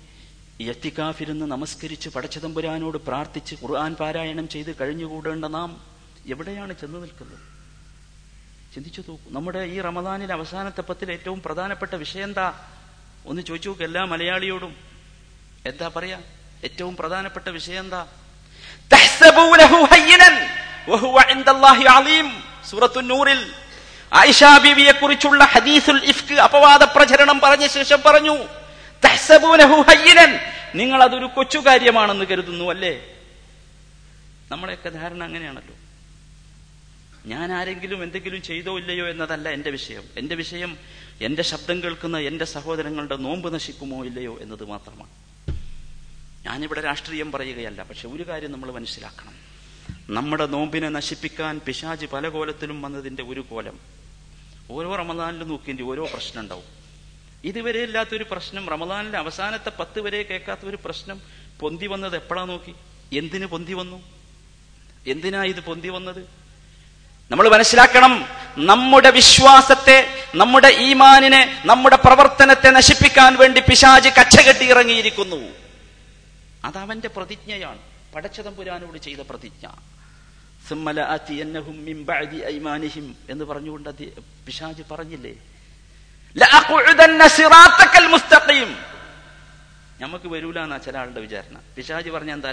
എത്തിക്കാഫിരുന്ന് 0.61 1.47
നമസ്കരിച്ച് 1.47 2.09
പടച്ചതമ്പുരാനോട് 2.09 2.99
പ്രാർത്ഥിച്ച് 2.99 3.55
ഖുർആൻ 3.55 3.95
പാരായണം 3.95 4.49
ചെയ്ത് 4.49 4.77
കഴിഞ്ഞുകൂടേണ്ട 4.81 5.45
നാം 5.45 5.71
എവിടെയാണ് 6.27 6.73
ചെന്നു 6.81 6.99
നിൽക്കുന്നത്? 6.99 7.50
ചിന്തിച്ചു 8.75 9.01
നോക്കൂ. 9.01 9.31
നമ്മുടെ 9.31 9.59
ഈ 9.59 9.81
റമദാനിലെ 9.81 10.33
അവസാനത്തെ 10.35 10.81
പത്തിൽ 10.81 11.13
ഏറ്റവും 11.13 11.43
പ്രധാനപ്പെട്ട 11.43 11.95
വിഷയം 11.95 12.25
എന്താ? 12.25 12.55
ഒന്ന് 13.27 13.43
ചോദിച്ചു 13.43 13.69
നോക്ക് 13.69 13.83
എല്ലാ 13.83 14.05
മലയാളിയോടും 14.05 14.77
എന്താ 15.67 15.91
പറയാ? 15.97 16.21
ഏറ്റവും 16.65 16.97
പ്രധാനപ്പെട്ട 16.97 17.49
വിഷയം 17.49 17.81
എന്താ? 17.81 18.07
തഹ്സബൂനഹു 18.93 19.77
ഹയ്യിനൻ 19.77 20.35
വഹുവ 20.89 21.31
ഇൻദല്ലാഹി 21.31 21.85
അലീം. 21.85 22.43
സൂറത്തുൻ 22.71 23.09
നൂറിൽ 23.09 23.53
ആയിഷ 24.13 24.45
ബീവിയെ 24.45 24.93
കുറിച്ചുള്ള 24.93 25.45
ഹദീസുൽ 25.45 26.05
ഇഫ്ക് 26.05 26.35
അപവാദ 26.35 26.83
പ്രചരണം 26.83 27.41
പറഞ്ഞ 27.41 27.67
ശേഷം 27.67 28.03
പറഞ്ഞു 28.03 28.37
നിങ്ങൾ 30.75 31.03
അതൊരു 31.03 31.27
കൊച്ചു 31.27 31.59
കാര്യമാണെന്ന് 31.59 32.25
കരുതുന്നു 32.25 32.71
അല്ലേ? 32.71 33.17
നമ്മളെയൊക്കെ 34.51 34.89
ധാരണ 34.89 35.23
അങ്ങനെയാണല്ലോ. 35.23 35.75
ഞാൻ 37.27 37.53
ആരെങ്കിലും 37.53 38.03
എന്തെങ്കിലും 38.03 38.43
ചെയ്തോ 38.43 38.79
ഇല്ലയോ 38.79 39.09
എന്നതല്ല 39.09 39.49
എന്റെ 39.49 39.71
വിഷയം. 39.71 40.03
എന്റെ 40.17 40.35
വിഷയം 40.35 40.79
എന്റെ 41.21 41.43
ശബ്ദം 41.43 41.83
കേൾക്കുന്ന 41.83 42.19
എന്റെ 42.19 42.45
സഹോദരങ്ങളുടെ 42.45 43.17
നോമ്പ് 43.17 43.55
നശിക്കുമോ 43.55 44.05
ഇല്ലയോ 44.05 44.39
എന്നത് 44.41 44.65
മാത്രമാണ്. 44.65 45.11
ഞാനിവിടെ 46.47 46.81
രാഷ്ട്രീയം 46.81 47.33
പറയുകയല്ല 47.33 47.83
പക്ഷെ 47.83 48.09
ഒരു 48.09 48.29
കാര്യം 48.29 48.53
നമ്മൾ 48.53 48.71
മനസ്സിലാക്കണം. 48.71 49.51
നമ്മുടെ 50.15 50.47
നോമ്പിനെ 50.47 50.89
നശിപ്പിക്കാൻ 50.89 51.61
പിശാജ് 51.67 52.07
പല 52.07 52.29
കോലത്തിലും 52.29 52.83
വന്നതിന്റെ 52.83 53.23
ഒരു 53.23 53.41
കോലം. 53.41 53.79
ഓരോ 54.71 54.97
റമദാനിലും 54.97 55.49
നോക്കിന്റെ 55.49 55.83
ഓരോ 55.83 56.09
പ്രശ്നം 56.13 56.43
ഉണ്ടാവും. 56.43 56.65
ഇതുവരെ 57.45 57.83
ഇല്ലാത്തൊരു 57.83 58.27
പ്രശ്നം 58.31 58.69
റമദാനിലെ 58.69 59.19
അവസാനത്തെ 59.19 59.73
പത്ത് 59.81 60.01
വരെ 60.01 60.23
കേൾക്കാത്ത 60.23 60.61
ഒരു 60.65 60.79
പ്രശ്നം 60.85 61.21
പൊന്തി 61.61 61.87
വന്നത് 61.87 62.17
എപ്പോഴാ 62.17 62.45
നോക്കി? 62.45 62.75
എന്തിന് 63.19 63.47
പൊന്തി 63.47 63.73
വന്നു? 63.73 64.03
എന്തിനാ 65.07 65.45
ഇത് 65.45 65.61
പൊന്തി 65.61 65.89
വന്നത്? 65.89 66.41
നമ്മൾ 67.31 67.49
മനസ്സിലാക്കണം 67.49 68.29
നമ്മുടെ 68.59 69.11
വിശ്വാസത്തെ 69.11 70.25
നമ്മുടെ 70.35 70.69
ഈമാനിനെ 70.69 71.63
നമ്മുടെ 71.65 71.97
പ്രവർത്തനത്തെ 71.97 72.71
നശിപ്പിക്കാൻ 72.71 73.37
വേണ്ടി 73.37 73.61
പിശാജ് 73.61 74.09
കച്ചകെട്ടി 74.09 74.65
ഇറങ്ങിയിരിക്കുന്നു. 74.71 75.37
അതവന്റെ 76.65 77.09
പ്രതിജ്ഞയാണ്. 77.09 77.79
പടച്ചതമ്പുരാനോട് 78.15 78.99
ചെയ്ത 78.99 79.19
പ്രതിജ്ഞ. 79.31 79.69
എന്ന് 83.31 83.45
പറഞ്ഞുകൊണ്ട് 83.45 83.91
പിശാജ് 84.47 84.83
പറഞ്ഞില്ലേ? 84.91 85.33
നമുക്ക് 90.01 90.29
വരൂല 90.29 90.61
എന്നാ 90.61 90.79
ചില 90.79 90.99
ആളുടെ 90.99 91.21
വിചാരണ. 91.21 91.61
പിശാജി 91.77 92.11
പറഞ്ഞ 92.11 92.33
എന്താ? 92.33 92.51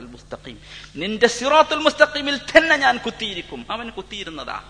മുസ്തഖീം. 0.00 0.58
നിന്റെ 0.96 1.26
സിറാത്തുൽ 1.26 1.78
മുസ്തഖീമിൽ 1.78 2.36
തന്നെ 2.36 2.76
ഞാൻ 2.76 2.96
കുത്തിയിരിക്കും. 2.96 3.66
അവൻ 3.70 3.90
കുത്തിയിരുന്നതാ. 3.90 4.62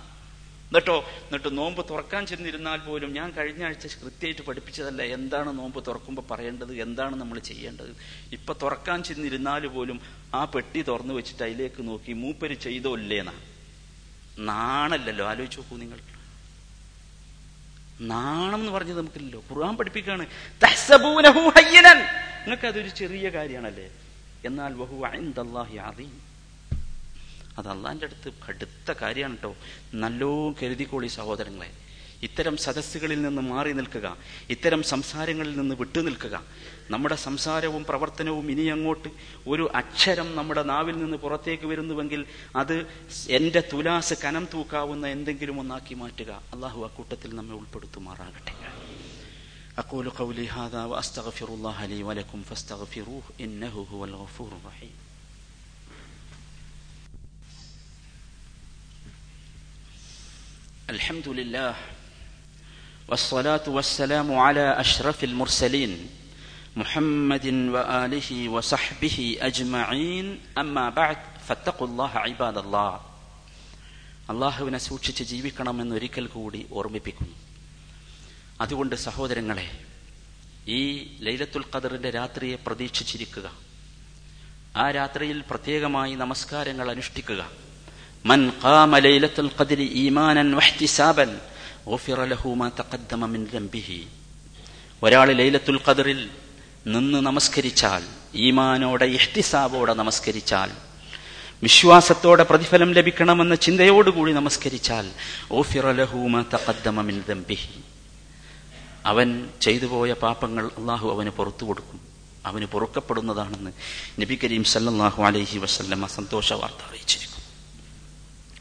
എന്നിട്ടോ 0.72 1.00
എന്നിട്ട് 1.00 1.58
നോമ്പ് 1.58 1.88
തുറക്കാൻ 1.90 2.26
ചെന്നിരുന്നാൽ 2.26 2.78
പോലും 2.78 3.12
ഞാൻ 3.12 3.30
കഴിഞ്ഞ 3.30 3.64
ആഴ്ച 3.64 3.86
കൃത്യമായിട്ട് 3.86 4.42
പഠിപ്പിച്ചതല്ല 4.42 5.02
എന്താണ് 5.02 5.58
നോമ്പ് 5.58 5.86
തുറക്കുമ്പോൾ 5.86 6.22
പറയേണ്ടത് 6.22 6.74
എന്താണ് 6.74 7.16
നമ്മൾ 7.16 7.38
ചെയ്യേണ്ടത്. 7.38 7.96
ഇപ്പൊ 8.32 8.54
തുറക്കാൻ 8.62 9.02
ചെന്നിരുന്നാൽ 9.02 9.66
പോലും 9.66 10.00
ആ 10.34 10.44
പെട്ടി 10.44 10.82
തുറന്നു 10.82 11.14
വെച്ചിട്ട് 11.14 11.42
അതിലേക്ക് 11.42 11.88
നോക്കി 11.88 12.12
മൂപ്പര് 12.12 12.54
ചെയ്തോ 12.54 12.94
ഇല്ലേന്നാ. 12.94 13.32
നാണല്ലല്ലോ. 14.38 15.26
ആലോചിച്ച് 15.26 15.58
നോക്കൂ 15.58 15.76
നിങ്ങൾ. 15.76 16.11
നാണം 18.00 18.60
എന്ന് 18.60 18.72
പറഞ്ഞത് 18.72 18.98
നമുക്കില്ലല്ലോ. 18.98 19.44
ഖുർആൻ 19.50 19.76
പഠിപ്പിക്കുകയാണ്. 19.76 20.26
നിങ്ങൾക്ക് 22.42 22.66
അതൊരു 22.66 22.88
ചെറിയ 22.88 23.28
കാര്യമാണല്ലേ? 23.28 23.90
എന്നാൽ 24.44 24.74
വഹു 24.74 25.06
അൻദല്ലാഹി 25.06 25.76
അദീം. 25.76 26.20
അത് 27.58 27.68
അള്ളാന്റെ 27.68 28.06
അടുത്ത് 28.06 28.32
കടുത്ത 28.48 28.92
കാര്യമാണ് 29.02 29.32
കേട്ടോ. 29.32 29.56
നല്ലോ 29.94 30.54
കരുതിക്കോളി 30.62 31.06
സഹോദരങ്ങളെ. 31.06 31.70
ഇത്തരം 32.22 32.56
സദസ്സുകളിൽ 32.56 33.22
നിന്ന് 33.22 33.42
മാറി 33.42 33.72
നിൽക്കുക. 33.72 34.16
ഇത്തരം 34.50 34.82
സംസാരങ്ങളിൽ 34.82 35.58
നിന്ന് 35.58 35.74
വിട്ടു 35.74 35.98
നിൽക്കുക. 35.98 36.42
നമ്മുടെ 36.93 37.17
സംസാരവും 37.25 37.83
പ്രവർത്തനവും 37.89 38.45
ഇനി 38.53 38.65
അങ്ങോട്ട് 38.75 39.09
ഒരു 39.51 39.65
അക്ഷരം 39.81 40.29
നമ്മുടെ 40.37 40.63
നാവിൽ 40.71 40.95
നിന്ന് 41.03 41.17
പുറത്തേക്ക് 41.23 41.65
വരുന്നുവെങ്കിൽ 41.71 42.21
അത് 42.61 42.75
എന്റെ 43.37 43.63
തുലാസ് 43.71 44.15
കനം 44.23 44.45
തൂക്കാവുന്ന 44.53 45.05
എന്തെങ്കിലും 45.15 45.59
ഒന്നാക്കി 45.63 45.95
മാറ്റുക 46.03 46.31
അള്ളാഹു 46.55 46.79
ആ 46.87 46.91
കൂട്ടത്തിൽ 46.97 47.31
നമ്മെ 47.39 47.55
ഉൾപ്പെടുത്തുമാറാകട്ടെ 47.61 48.53
أقول 49.77 50.07
قولي 50.11 50.47
هذا 50.51 50.81
وأستغفر 50.85 51.49
الله 51.49 51.77
لي 51.85 51.99
ولكم 52.03 52.39
فاستغفروه 52.43 53.25
إنه 53.45 53.75
هو 53.91 54.01
الغفور 54.05 54.51
الرحيم 54.53 54.95
الحمد 60.89 61.27
لله 61.29 61.75
والصلاة 63.09 63.63
والسلام 63.67 64.33
على 64.35 64.79
أشرف 64.79 65.23
المرسلين 65.23 66.09
محمد 66.77 67.45
وآله 67.75 68.29
وصحبه 68.49 69.17
أجمعين 69.41 70.25
أما 70.57 70.85
بعد 70.91 71.17
فاتقوا 71.47 71.87
الله 71.87 72.11
عباد 72.25 72.57
الله 72.59 72.91
അള്ളാഹുവിനെ 74.31 74.79
സൂക്ഷിച്ച് 74.87 75.23
ജീവിക്കണമെന്ന് 75.31 75.93
ഒരിക്കൽ 75.97 76.25
കൂടി 76.27 76.61
ഓർമ്മിപ്പിക്കുന്നു 76.77 77.35
അതുകൊണ്ട് 78.59 78.95
സഹോദരങ്ങളെ 78.99 79.67
ഈ 80.69 80.81
ലൈലത്തുൽ 81.25 81.65
ഖദറിന്റെ 81.71 82.09
രാത്രിയെ 82.17 82.57
പ്രതീക്ഷിച്ചിരിക്കുക 82.65 83.47
ആ 84.75 84.85
രാത്രിയിൽ 84.97 85.39
പ്രത്യേകമായി 85.51 86.13
നമസ്കാരങ്ങൾ 86.23 86.87
അനുഷ്ഠിക്കുക 86.95 87.41
من 88.25 88.41
قام 88.61 88.91
ليلة 88.99 89.37
القدر 89.39 89.79
إيمانا 89.95 90.43
واحتسابا 90.57 91.25
غفر 91.87 92.19
له 92.25 92.43
ما 92.55 92.67
تقدم 92.71 93.21
من 93.33 93.41
ذنبه 93.45 93.89
ഒരാൾ 95.01 95.27
ലൈലത്തുൽ 95.39 95.79
ഖദറിൽ 95.85 96.19
നിന്ന് 96.86 97.18
നമസ്കരിച്ചാൽ 97.20 98.02
ഈമാനോടെ 98.34 99.04
ഇഷ്ടിസാബോടെ 99.04 99.94
നമസ്കരിച്ചാൽ 99.94 100.70
വിശ്വാസത്തോടെ 101.62 102.42
പ്രതിഫലം 102.42 102.92
ലഭിക്കണമെന്ന 102.92 103.54
ചിന്തയോടുകൂടി 103.54 104.32
നമസ്കരിച്ചാൽ 104.32 105.06
അവൻ 109.04 109.28
ചെയ്തുപോയ 109.60 110.12
പാപങ്ങൾ 110.12 110.70
അള്ളാഹു 110.78 111.08
അവന് 111.08 111.30
പുറത്തു 111.30 111.64
കൊടുക്കും. 111.64 112.00
അവന് 112.46 112.66
പൊറുക്കപ്പെടുന്നതാണെന്ന് 112.66 113.72
നബി 114.20 114.38
കരീം 114.44 114.64
സല്ലാഹു 114.64 115.22
അലൈഹി 115.22 115.58
വസല്ലമ 115.58 116.06
സന്തോഷ 116.06 116.52
വാർത്ത 116.52 116.82
അറിയിച്ചിരിക്കും 116.88 117.42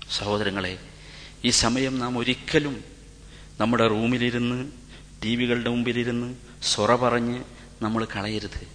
സഹോദരങ്ങളെ 0.10 0.77
ഈ 1.45 1.49
സമയം 1.49 1.99
നാം 1.99 2.17
ഒരിക്കലും 2.17 2.84
നമ്മുടെ 3.60 3.88
റൂമിലിരുന്ന് 3.88 4.71
ടി 5.23 5.36
വികളുടെ 5.36 5.69
മുമ്പിലിരുന്ന് 5.69 6.36
സ്വറ 6.63 6.95
പറഞ്ഞ് 6.95 7.39
നമ്മൾ 7.82 8.08
കളയരുത്. 8.15 8.67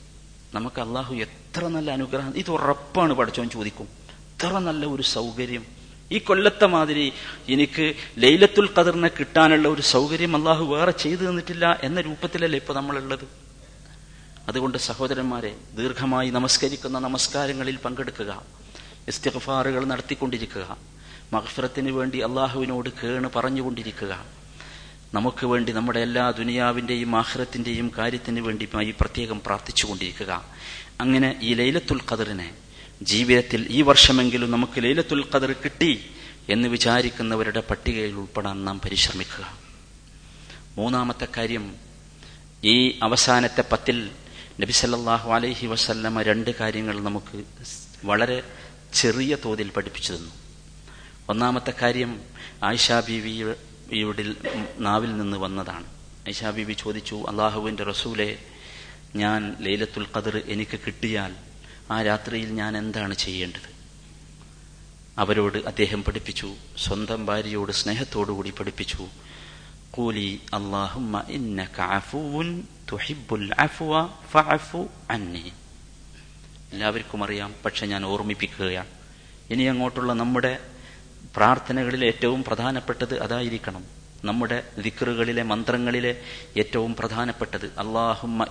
നമുക്ക് 0.54 0.80
അള്ളാഹു 0.80 1.14
എത്ര 1.14 1.66
നല്ല 1.66 1.90
അനുഗ്രഹം 1.90 2.36
ഇത് 2.36 2.50
ഉറപ്പാണ് 2.50 3.12
പഠിച്ചോൻ 3.12 3.50
ചോദിക്കും. 3.50 3.88
എത്ര 4.10 4.58
നല്ല 4.58 4.86
ഒരു 4.86 5.02
സൗകര്യം. 5.02 5.66
ഈ 6.12 6.18
കൊല്ലത്തെ 6.18 6.66
മാതിരി 6.66 7.12
എനിക്ക് 7.48 7.94
ലൈലത്തുൽ 8.18 8.68
ഖദറിനെ 8.78 9.08
കിട്ടാനുള്ള 9.08 9.68
ഒരു 9.68 9.82
സൗകര്യം 9.82 10.36
അള്ളാഹു 10.36 10.64
വേറെ 10.64 10.90
ചെയ്തു 10.90 11.24
തന്നിട്ടില്ല 11.24 11.80
എന്ന 11.82 12.00
രൂപത്തിലല്ലേ 12.00 12.58
ഇപ്പൊ 12.58 12.74
നമ്മളുള്ളത്? 12.74 13.28
അതുകൊണ്ട് 14.48 14.78
സഹോദരന്മാരെ 14.78 15.56
ദീർഘമായി 15.76 16.30
നമസ്കരിക്കുന്ന 16.30 16.98
നമസ്കാരങ്ങളിൽ 16.98 17.76
പങ്കെടുക്കുക. 17.76 18.42
ഇസ്തിഫാറുകൾ 19.08 19.84
നടത്തിക്കൊണ്ടിരിക്കുക. 19.84 20.76
മഹഫിറത്തിന് 21.32 21.90
വേണ്ടി 21.90 22.18
അള്ളാഹുവിനോട് 22.18 22.88
കേണ് 23.04 23.30
പറഞ്ഞുകൊണ്ടിരിക്കുക. 23.36 24.24
നമുക്ക് 25.14 25.46
വേണ്ടി 25.46 25.72
നമ്മുടെ 25.72 26.00
എല്ലാ 26.00 26.30
ദുനിയാവിന്റെയും 26.30 27.16
ആഹ്റത്തിന്റെയും 27.16 27.92
കാര്യത്തിന് 27.98 28.40
വേണ്ടി 28.40 28.68
ഈ 28.82 28.94
പ്രത്യേകം 29.00 29.40
പ്രാർത്ഥിച്ചുകൊണ്ടിരിക്കുക. 29.46 30.44
അങ്ങനെ 31.00 31.38
ഈ 31.42 31.54
ലൈലത്തുൽ 31.54 32.00
ഖദറിനെ 32.10 32.54
ജീവിതത്തിൽ 33.02 33.66
ഈ 33.70 33.82
വർഷമെങ്കിലും 33.82 34.50
നമുക്ക് 34.50 34.84
ലൈലത്തുൽ 34.84 35.24
ഖദർ 35.34 35.52
കിട്ടി 35.52 36.10
എന്ന് 36.48 36.68
വിചാരിക്കുന്നവരുടെ 36.68 37.60
പട്ടികയിൽ 37.60 38.12
ഉൾപ്പെടാൻ 38.12 38.64
നാം 38.64 38.80
പരിശ്രമിക്കുക. 38.80 39.58
മൂന്നാമത്തെ 40.76 41.28
കാര്യം 41.36 41.74
ഈ 42.64 42.98
അവസാനത്തെ 43.02 43.64
പത്തിൽ 43.72 44.04
നബി 44.04 44.12
നബിസല്ലാഹു 44.60 45.32
അലൈഹി 45.32 45.66
വസല്ലമ 45.66 46.22
രണ്ട് 46.22 46.50
കാര്യങ്ങൾ 46.50 47.00
നമുക്ക് 47.00 47.44
വളരെ 48.04 48.42
ചെറിയ 48.94 49.36
തോതിൽ 49.44 49.70
പഠിപ്പിച്ചു 49.70 50.12
തന്നു. 50.12 50.30
ഒന്നാമത്തെ 51.28 51.72
കാര്യം 51.82 52.20
ആയിഷാ 52.64 53.00
ബീവിയുടെ 53.90 54.24
നാവിൽ 54.78 55.16
നിന്ന് 55.16 55.36
വന്നതാണ്. 55.36 55.86
ഐഷാ 56.28 56.50
ബിബി 56.50 56.72
ചോദിച്ചു 56.72 57.24
അള്ളാഹുവിന്റെ 57.28 57.84
റസൂലെ 57.84 58.38
ഞാൻ 59.16 59.56
ലൈലത്തുൽ 59.60 60.06
ഖദർ 60.16 60.42
എനിക്ക് 60.46 60.78
കിട്ടിയാൽ 60.86 61.32
ആ 61.90 62.02
രാത്രിയിൽ 62.02 62.50
ഞാൻ 62.50 62.76
എന്താണ് 62.76 63.14
ചെയ്യേണ്ടത്? 63.14 63.68
അവരോട് 65.18 65.58
അദ്ദേഹം 65.58 66.04
പഠിപ്പിച്ചു 66.04 66.48
സ്വന്തം 66.78 67.26
ഭാര്യയോട് 67.26 67.72
സ്നേഹത്തോടുകൂടി 67.72 68.50
പഠിപ്പിച്ചു 68.50 69.04
കൂലി 69.90 70.40
അള്ളാഹുമ്മ 70.52 71.22
എല്ലാവർക്കും 76.72 77.24
അറിയാം 77.24 77.54
പക്ഷെ 77.64 77.86
ഞാൻ 77.86 78.04
ഓർമ്മിപ്പിക്കുകയാണ് 78.04 78.88
ഇനി 79.50 79.62
അങ്ങോട്ടുള്ള 79.62 80.12
നമ്മുടെ 80.12 80.52
പ്രാർത്ഥനകളിൽ 81.36 82.06
ഏറ്റവും 82.06 82.44
പ്രധാനപ്പെട്ടത് 82.44 83.22
അതായിരിക്കണം. 83.22 83.84
നമ്മുടെ 84.24 84.62
ദിക്റുകളിലെ 84.78 85.42
മന്ത്രങ്ങളിലെ 85.42 86.20
ഏറ്റവും 86.56 86.94
പ്രധാനപ്പെട്ടത്. 86.94 87.66
അള്ളാഹുമ്മ 87.66 88.44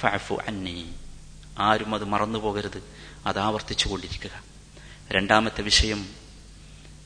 ഫഅഫു 0.00 0.38
അന്നി. 0.48 0.94
ആരും 1.58 1.94
അത് 1.94 2.04
മറന്നു 2.04 2.38
പോകരുത്. 2.38 2.82
അത് 3.26 3.38
ആവർത്തിച്ചു 3.38 3.88
കൊണ്ടിരിക്കുക. 3.88 4.42
രണ്ടാമത്തെ 5.12 5.62
വിഷയം 5.62 6.06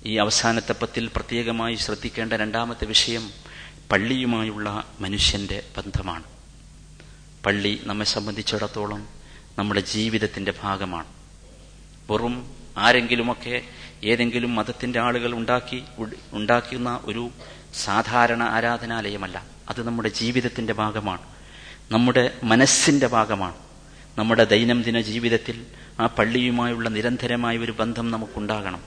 ഈ 0.05 0.17
അവസാനത്തെ 0.17 0.73
പത്തിൽ 0.73 1.11
പ്രത്യേകമായി 1.17 1.75
ശ്രദ്ധിക്കേണ്ട 1.75 2.33
രണ്ടാമത്തെ 2.33 2.85
വിഷയം 2.85 3.31
പള്ളിയുമായുള്ള 3.93 4.85
മനുഷ്യന്റെ 5.01 5.63
ബന്ധമാണ്. 5.77 6.25
പള്ളി 7.47 7.81
നമ്മെ 7.85 8.05
സംബന്ധിച്ചിടത്തോളം 8.05 9.09
നമ്മുടെ 9.59 9.81
ജീവിതത്തിന്റെ 9.81 10.55
ഭാഗമാണ്. 10.63 11.22
വെറും 12.11 12.51
ആരെങ്കിലുമൊക്കെ 12.79 13.62
ഏതെങ്കിലും 14.05 14.55
മതത്തിന്റെ 14.55 15.01
ആളുകൾ 15.01 15.35
ഉണ്ടാക്കി 15.35 15.83
ഉണ്ടാക്കുന്ന 16.33 17.01
ഒരു 17.05 17.31
സാധാരണ 17.75 18.43
ആരാധനാലയമല്ല. 18.43 19.47
അത് 19.69 19.87
നമ്മുടെ 19.87 20.09
ജീവിതത്തിന്റെ 20.09 20.73
ഭാഗമാണ്. 20.73 21.21
നമ്മുടെ 21.93 22.33
മനസ്സിന്റെ 22.45 23.07
ഭാഗമാണ്. 23.07 23.55
നമ്മുടെ 24.19 24.45
ദൈനംദിന 24.45 25.01
ജീവിതത്തിൽ 25.01 25.67
ആ 26.01 26.07
പള്ളിയുമായുള്ള 26.07 26.88
നിരന്തരമായ 26.88 27.59
ഒരു 27.59 27.73
ബന്ധം 27.73 28.11
നമുക്കുണ്ടാകണം. 28.11 28.83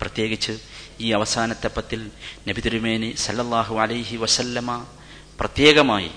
പ്രത്യേകിച്ച് 0.00 0.58
ഈ 1.00 1.12
അവസാനത്തെ 1.12 1.70
പത്തിൽ 1.76 2.10
നബി 2.48 2.60
തിരുമേനി 2.60 3.14
സല്ലല്ലാഹു 3.16 3.76
അലൈഹി 3.76 4.16
വസല്ലമ 4.16 4.86
പ്രത്യേകമായി 5.40 6.10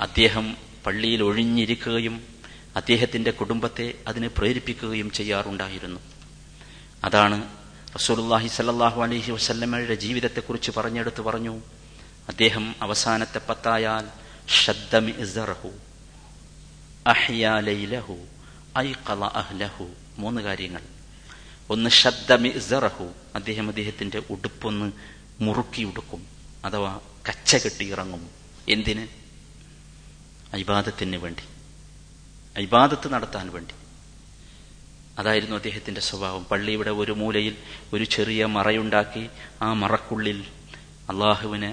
അദ്ദേഹം 0.00 0.56
പള്ളിയിൽ 0.86 1.22
ഒഴിഞ്ഞിരിക്കുകയും 1.22 2.31
അദ്ദേഹത്തിന്റെ 2.76 3.30
കുടുംബത്തെ 3.30 3.94
അതിനെ 4.08 4.28
പ്രേരിപ്പിക്കുകയും 4.28 5.10
ചെയ്യാറുണ്ടായിരുന്നു. 5.10 6.00
അതാണ് 7.04 7.48
റസൂലുള്ളാഹി 7.94 8.48
സല്ലാഹു 8.48 9.02
അലഹി 9.02 9.30
വസ്ല്ലമ്മയുടെ 9.30 9.94
ജീവിതത്തെക്കുറിച്ച് 9.94 10.70
പറഞ്ഞെടുത്ത് 10.70 11.20
പറഞ്ഞു 11.20 11.60
അദ്ദേഹം 12.28 12.74
അവസാനത്തെ 12.82 13.40
പത്തായാൽ 13.48 14.08
മൂന്ന് 20.18 20.42
കാര്യങ്ങൾ. 20.42 20.82
ഒന്ന് 21.70 21.90
അദ്ദേഹം 23.34 23.68
അദ്ദേഹത്തിന്റെ 23.68 24.22
ഉടുപ്പൊന്ന് 24.30 24.92
മുറുക്കി 25.40 25.82
ഉടുക്കും 25.82 26.26
അഥവാ 26.64 27.00
കച്ച 27.28 27.56
കെട്ടി 27.56 27.90
ഇറങ്ങും 27.92 28.30
എന്തിന്? 28.68 29.06
അൈബാദത്തിന് 30.52 31.16
വേണ്ടി. 31.16 31.42
അൈബാദത്ത് 32.56 33.12
നടത്താൻ 33.12 33.52
വേണ്ടി. 33.52 33.74
അതായിരുന്നു 35.18 35.56
അദ്ദേഹത്തിന്റെ 35.56 36.00
സ്വഭാവം. 36.00 36.44
പള്ളിയുടെ 36.50 36.90
ഒരു 37.02 37.12
മൂലയിൽ 37.12 37.54
ഒരു 37.94 38.04
ചെറിയ 38.04 38.44
മറയുണ്ടാക്കി 38.56 39.24
ആ 39.62 39.72
മറക്കുള്ളിൽ 39.72 40.38
അള്ളാഹുവിനെ 41.10 41.72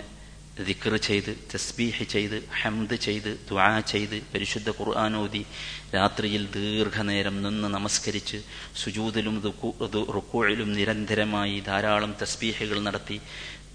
ദിക്കർ 0.68 0.98
ചെയ്ത് 0.98 1.30
തസ്ബീഹ് 1.54 2.04
ചെയ്ത് 2.04 2.48
ഹംദ് 2.62 2.96
ചെയ്ത് 3.06 3.30
ദ്വാ 3.50 3.80
ചെയ്ത് 3.92 4.24
പരിശുദ്ധ 4.34 4.70
ഖുർആാനോദി 4.70 5.42
രാത്രിയിൽ 5.96 6.44
ദീർഘനേരം 6.56 7.44
നിന്ന് 7.44 7.68
നമസ്കരിച്ച് 7.68 8.40
സുജൂതിലും 8.82 9.36
റുക്കോയിലും 10.18 10.74
നിരന്തരമായി 10.74 11.60
ധാരാളം 11.60 12.16
തസ്ബീഹുകൾ 12.22 12.80
നടത്തി 12.80 13.18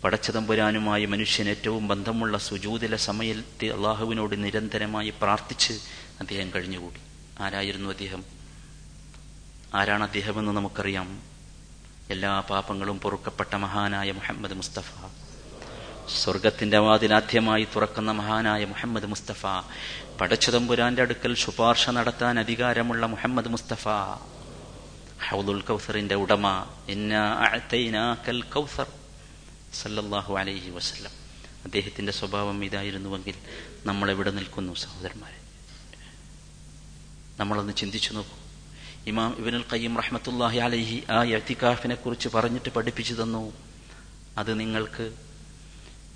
പടച്ചതമ്പുരാനുമായി 0.03 1.05
മനുഷ്യൻ 1.05 1.49
ഏറ്റവും 1.49 1.88
ബന്ധമുള്ള 1.88 2.38
സുജൂതിലെ 2.49 2.97
സമയത്ത് 3.09 3.67
അള്ളാഹുവിനോട് 3.77 4.45
നിരന്തരമായി 4.45 5.12
പ്രാർത്ഥിച്ച് 5.23 5.75
അദ്ദേഹം 6.20 6.50
കഴിഞ്ഞുകൂടി. 6.55 7.00
ആരായിരുന്നു 7.42 7.90
അദ്ദേഹം? 7.90 8.24
ആരാണ് 9.74 10.05
അദ്ദേഹമെന്ന് 10.05 10.53
നമുക്കറിയാം. 10.53 11.22
എല്ലാ 12.11 12.40
പാപങ്ങളും 12.40 13.00
പൊറുക്കപ്പെട്ട 13.00 13.55
മഹാനായ 13.55 14.12
മുഹമ്മദ് 14.12 14.53
മുസ്തഫ. 14.53 15.07
സ്വർഗത്തിന്റെ 16.09 16.79
വാതിലാദ്യമായി 16.79 17.66
തുറക്കുന്ന 17.77 18.12
മഹാനായ 18.12 18.64
മുഹമ്മദ് 18.64 19.07
മുസ്തഫ. 19.07 19.46
പടച്ചുതമ്പുരാന്റെ 20.20 21.03
അടുക്കൽ 21.03 21.35
ശുപാർശ 21.35 21.90
നടത്താൻ 21.90 22.38
അധികാരമുള്ള 22.38 23.07
മുഹമ്മദ് 23.07 23.48
മുസ്തഫ. 23.48 23.88
ഹൗദുൽ 25.31 25.61
കൗസറിന്റെ 25.61 26.14
ഉടമ. 26.14 26.66
കൽ 28.29 28.42
കൗസർ. 28.42 28.87
സല്ലല്ലാഹു 29.74 30.35
അലൈഹി 30.35 30.70
വസല്ലം. 30.70 31.11
അദ്ദേഹത്തിന്റെ 31.64 32.12
സ്വഭാവം 32.12 32.64
ഇതായിരുന്നുവെങ്കിൽ 32.64 33.35
നമ്മൾ 33.87 34.11
എവിടെ 34.11 34.31
നിൽക്കുന്നു 34.31 34.74
സഹോദരന്മാരെ? 34.74 35.43
നമ്മളൊന്ന് 37.40 37.73
ചിന്തിച്ചു 37.77 38.12
നോക്കൂ. 38.12 38.37
ഇമാം 39.07 39.35
ഇബിനുൽ 39.38 39.64
ഖയ്യം 39.73 39.97
റഹ്മത്തുല്ലാഹി 39.97 40.59
അലഹി 40.59 41.05
ആ 41.11 41.25
എത്തിക്കാഫിനെ 41.25 41.94
കുറിച്ച് 41.94 42.29
പറഞ്ഞിട്ട് 42.29 42.68
പഠിപ്പിച്ചു 42.68 43.14
തന്നു. 43.14 43.53
അത് 44.38 44.61
നിങ്ങൾക്ക് 44.61 45.14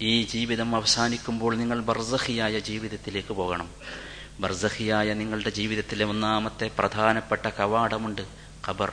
ഈ 0.00 0.22
ജീവിതം 0.22 0.76
അവസാനിക്കുമ്പോൾ 0.76 1.56
നിങ്ങൾ 1.56 1.80
ബർസഹിയായ 1.80 2.58
ജീവിതത്തിലേക്ക് 2.58 3.28
പോകണം. 3.28 3.68
ബർസഹിയായ 4.40 5.12
നിങ്ങളുടെ 5.12 5.50
ജീവിതത്തിലെ 5.50 6.04
ഒന്നാമത്തെ 6.04 6.70
പ്രധാനപ്പെട്ട 6.78 7.46
കവാടമുണ്ട് 7.46 8.22
ഖബർ. 8.68 8.92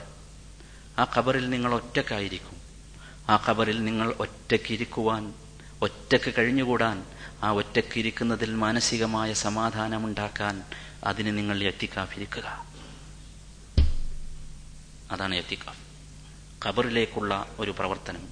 ആ 1.00 1.08
ഖബറിൽ 1.18 1.50
നിങ്ങൾ 1.50 1.74
ഒറ്റക്കായിരിക്കും. 1.74 2.56
ആ 3.30 3.46
ഖബറിൽ 3.50 3.84
നിങ്ങൾ 3.84 4.14
ഒറ്റക്കിരിക്കുവാൻ 4.20 5.34
ഒറ്റയ്ക്ക് 5.82 6.34
കഴിഞ്ഞുകൂടാൻ 6.38 7.04
ആ 7.44 7.52
ഒറ്റക്കിരിക്കുന്നതിൽ 7.52 8.54
മാനസികമായ 8.54 9.34
സമാധാനമുണ്ടാക്കാൻ 9.34 10.64
അതിന് 11.06 11.38
നിങ്ങൾ 11.38 11.64
എത്തിക്കാഫിരിക്കുക 11.64 12.66
അതാണ് 15.12 15.36
എത്തിക്കാഫ്. 15.36 15.86
ഖബറിലേക്കുള്ള 16.68 17.48
ഒരു 17.60 17.72
പ്രവർത്തനം. 17.72 18.28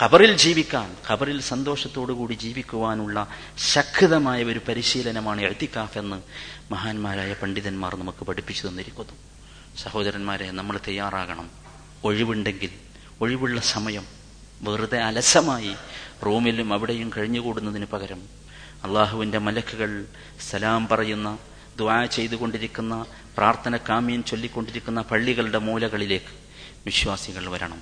ഖബറിൽ 0.00 0.36
ജീവിക്കാൻ 0.36 0.96
ഖബറിൽ 1.10 1.40
സന്തോഷത്തോടുകൂടി 1.40 2.34
ജീവിക്കുവാനുള്ള 2.34 3.28
ശക്തമായ 3.58 4.44
ഒരു 4.44 4.60
പരിശീലനമാണ് 4.68 5.40
എഴുത്തിക്കാഫ് 5.40 5.98
എന്ന് 5.98 6.22
മഹാന്മാരായ 6.72 7.32
പണ്ഡിതന്മാർ 7.32 7.96
നമുക്ക് 7.96 8.24
പഠിപ്പിച്ചു 8.24 8.68
തന്നിരിക്കുന്നു. 8.68 9.12
സഹോദരന്മാരെ 9.78 10.50
നമ്മൾ 10.50 10.80
തയ്യാറാകണം. 10.88 11.50
ഒഴിവുണ്ടെങ്കിൽ 12.04 12.70
ഒഴിവുള്ള 13.20 13.60
സമയം 13.60 14.06
വെറുതെ 14.62 14.98
അലസമായി 14.98 15.74
റൂമിലും 16.26 16.72
അവിടെയും 16.72 17.10
കഴിഞ്ഞുകൂടുന്നതിന് 17.16 17.86
പകരം 17.86 18.22
അള്ളാഹുവിന്റെ 18.84 19.38
മലക്കുകൾ 19.38 20.06
സലാം 20.50 20.88
പറയുന്ന 20.88 21.38
ദ്വാ 21.78 22.04
ചെയ്തുകൊണ്ടിരിക്കുന്ന 22.04 23.06
പ്രാർത്ഥന 23.36 23.76
കാമ്യം 23.76 24.24
ചൊല്ലിക്കൊണ്ടിരിക്കുന്ന 24.24 25.00
പള്ളികളുടെ 25.00 25.58
മൂലകളിലേക്ക് 25.58 26.32
വിശ്വാസികൾ 26.86 27.50
വരണം. 27.50 27.80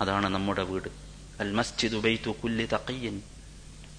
അതാണ് 0.00 0.28
നമ്മുടെ 0.28 0.62
വീട്. 0.62 0.88
അൽ 1.40 1.52
മസ്ജിദ് 1.52 1.94
ഉബൈത്തു 1.94 2.30
കുല്ലി 2.30 2.66
തക്കയ്യൻ 2.66 3.22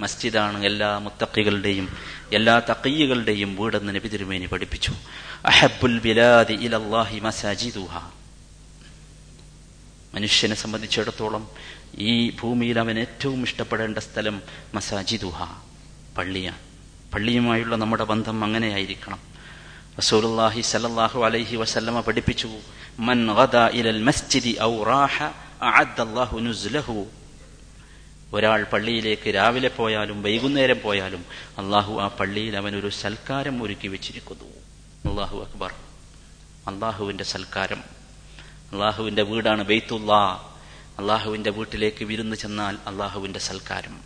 മസ്ജിദാണ് 0.02 0.64
എല്ലാ 0.64 0.98
മുത്തക്കികളുടെയും 0.98 1.88
എല്ലാ 2.34 2.60
തക്കയ്യകളുടെയും 2.60 3.56
വീടെന്ന് 3.56 3.96
നബി 3.96 4.08
തിരുമേനി 4.08 4.46
പഠിപ്പിച്ചു. 4.46 4.92
അഹബുൽ 5.46 6.00
ബിലാദി 6.00 6.56
മനുഷ്യനെ 10.14 10.56
സംബന്ധിച്ചിടത്തോളം 10.56 11.44
ഈ 11.98 12.30
ഭൂമിയിൽ 12.30 12.80
അവൻ 12.80 13.00
ഏറ്റവും 13.00 13.44
ഇഷ്ടപ്പെടേണ്ട 13.44 13.98
സ്ഥലം 13.98 14.42
മസാജിദുഹ 14.74 15.44
പള്ളിയാണ്. 16.18 16.69
പള്ളിയുമായുള്ള 17.14 17.76
നമ്മുടെ 17.76 18.04
ബന്ധം 18.04 18.44
അങ്ങനെയായിരിക്കണം. 18.44 19.20
റസൂലുള്ളാഹി 19.98 20.62
സല്ലല്ലാഹു 20.62 21.24
അലൈഹി 21.26 21.56
വസല്ലമ 21.56 22.02
പഠിപ്പിച്ചു 22.02 22.50
മൻ 23.00 23.34
ഗദാ 23.34 23.68
ഇലൽ 23.68 24.04
മസ്ജിദി 24.04 24.58
ഔ 24.62 24.84
റാഹ 24.84 25.24
അഅദ്ദല്ലാഹു 25.62 26.40
നുസ്ലഹു. 26.40 27.06
ഒരാൾ 28.34 28.64
പള്ളിയിലേക്ക് 28.64 29.36
രാവിലെ 29.36 29.70
പോയാലും 29.70 30.24
വൈകുന്നേരം 30.24 30.80
പോയാലും 30.84 31.26
അള്ളാഹു 31.58 32.00
ആ 32.00 32.08
പള്ളിയിൽ 32.08 32.58
അവനൊരു 32.58 32.90
സൽക്കാരം 32.90 33.64
ഒരുക്കി 33.64 33.88
വെച്ചിരിക്കുന്നു. 33.88 34.46
അള്ളാഹു 35.10 35.40
അക്ബർ. 35.40 35.72
അള്ളാഹുവിന്റെ 36.68 37.24
സൽക്കാരം. 37.24 37.84
അള്ളാഹുവിന്റെ 38.72 39.24
വീടാണ് 39.24 39.64
ബെയ്ത്തുല്ലാ 39.64 40.44
അള്ളാഹുവിന്റെ 41.00 41.50
വീട്ടിലേക്ക് 41.50 42.06
വിരുന്ന് 42.06 42.36
ചെന്നാൽ 42.36 42.78
അള്ളാഹുവിന്റെ 42.88 43.40
സൽക്കാരം. 43.40 44.00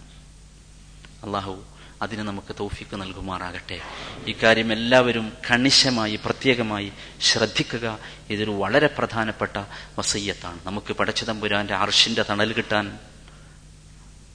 അള്ളാഹു 1.24 1.64
അതിന് 2.02 2.22
നമുക്ക് 2.22 2.56
തൗഫിക്ക് 2.60 3.02
നൽകുമാറാകട്ടെ. 3.02 3.82
ഇക്കാര്യം 4.28 4.74
എല്ലാവരും 4.74 5.34
കണിശമായി 5.52 6.20
പ്രത്യേകമായി 6.26 6.92
ശ്രദ്ധിക്കുക. 7.22 8.00
ഇതൊരു 8.30 8.52
വളരെ 8.52 8.88
പ്രധാനപ്പെട്ട 8.88 9.66
വസയ്യത്താണ് 10.00 10.60
നമുക്ക് 10.64 10.94
പടച്ചതമ്പുരാന്റെ 10.94 11.74
അർഷിന്റെ 11.74 12.26
തണൽ 12.30 12.54
കിട്ടാൻ 12.54 13.00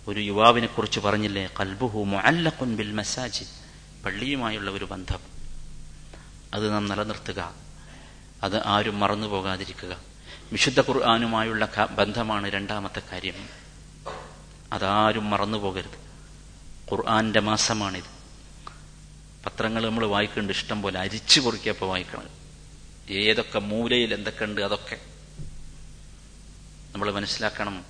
ഒരു 0.08 0.20
യുവാവിനെ 0.20 0.66
കുറിച്ച് 0.66 1.00
പറഞ്ഞില്ലേ? 1.00 1.50
കൽബുഹു 1.60 2.04
മുഅല്ലഖുൻ 2.04 2.76
ബിൽ 2.76 2.92
മസാജിദ്. 2.92 3.48
പള്ളിയുമായുള്ള 4.04 4.70
ഒരു 4.70 4.84
ബന്ധം. 4.84 5.18
അത് 6.54 6.72
നാം 6.72 6.86
നിലനിർത്തുക. 6.86 7.54
അത് 8.42 8.66
ആരും 8.66 9.00
മറന്നു 9.00 9.26
പോകാതിരിക്കുക. 9.26 9.96
വിശുദ്ധ 10.52 10.80
ഖുർആാനുമായുള്ള 10.80 11.68
ബന്ധമാണ് 11.90 12.50
രണ്ടാമത്തെ 12.50 13.02
കാര്യം. 13.12 13.48
അതാരും 14.72 15.30
മറന്നു 15.30 15.58
പോകരുത്. 15.58 16.07
ഖുർആന്റെ 16.92 17.40
മാസമാണിത്. 17.40 18.18
പത്രങ്ങൾ 19.46 19.86
നമ്മൾ 19.86 20.06
വായിക്കുന്നുണ്ട് 20.06 20.52
ഇഷ്ടം 20.52 20.82
പോലെ 20.82 21.00
അരിച്ചു 21.00 21.40
പൊറുക്കിയപ്പോൾ 21.40 21.86
വായിക്കണം 21.86 22.28
ഏതൊക്കെ 23.10 23.58
മൂലയിൽ 23.58 24.14
എന്തൊക്കെ 24.14 24.44
ഉണ്ട് 24.44 24.60
അതൊക്കെ. 24.60 24.98
നമ്മൾ 26.92 27.12
മനസ്സിലാക്കണം 27.12 27.84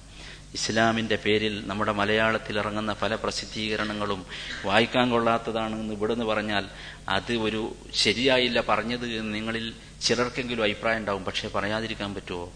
ഇസ്ലാമിന്റെ 0.55 1.17
പേരിൽ 1.17 1.67
നമ്മുടെ 1.67 1.93
മലയാളത്തിൽ 1.93 2.59
ഇറങ്ങുന്ന 2.59 2.93
പല 2.93 3.15
പ്രസിദ്ധീകരണങ്ങളും 3.15 4.27
വായിക്കാൻ 4.65 5.11
കൊള്ളാത്തതാണ് 5.11 5.81
എന്ന് 5.81 5.95
ഇവിടുന്ന് 5.95 6.25
പറഞ്ഞാൽ 6.25 6.69
അത് 7.09 7.33
ഒരു 7.33 7.77
ശരിയായില്ല 7.95 8.61
പറഞ്ഞത് 8.61 9.35
നിങ്ങളിൽ 9.35 9.75
ചിലർക്കെങ്കിലും 10.03 10.63
അഭിപ്രായം 10.63 10.99
ഉണ്ടാവും. 10.99 11.25
പക്ഷെ 11.25 11.49
പറയാതിരിക്കാൻ 11.49 12.15
പറ്റുമോ? 12.15 12.53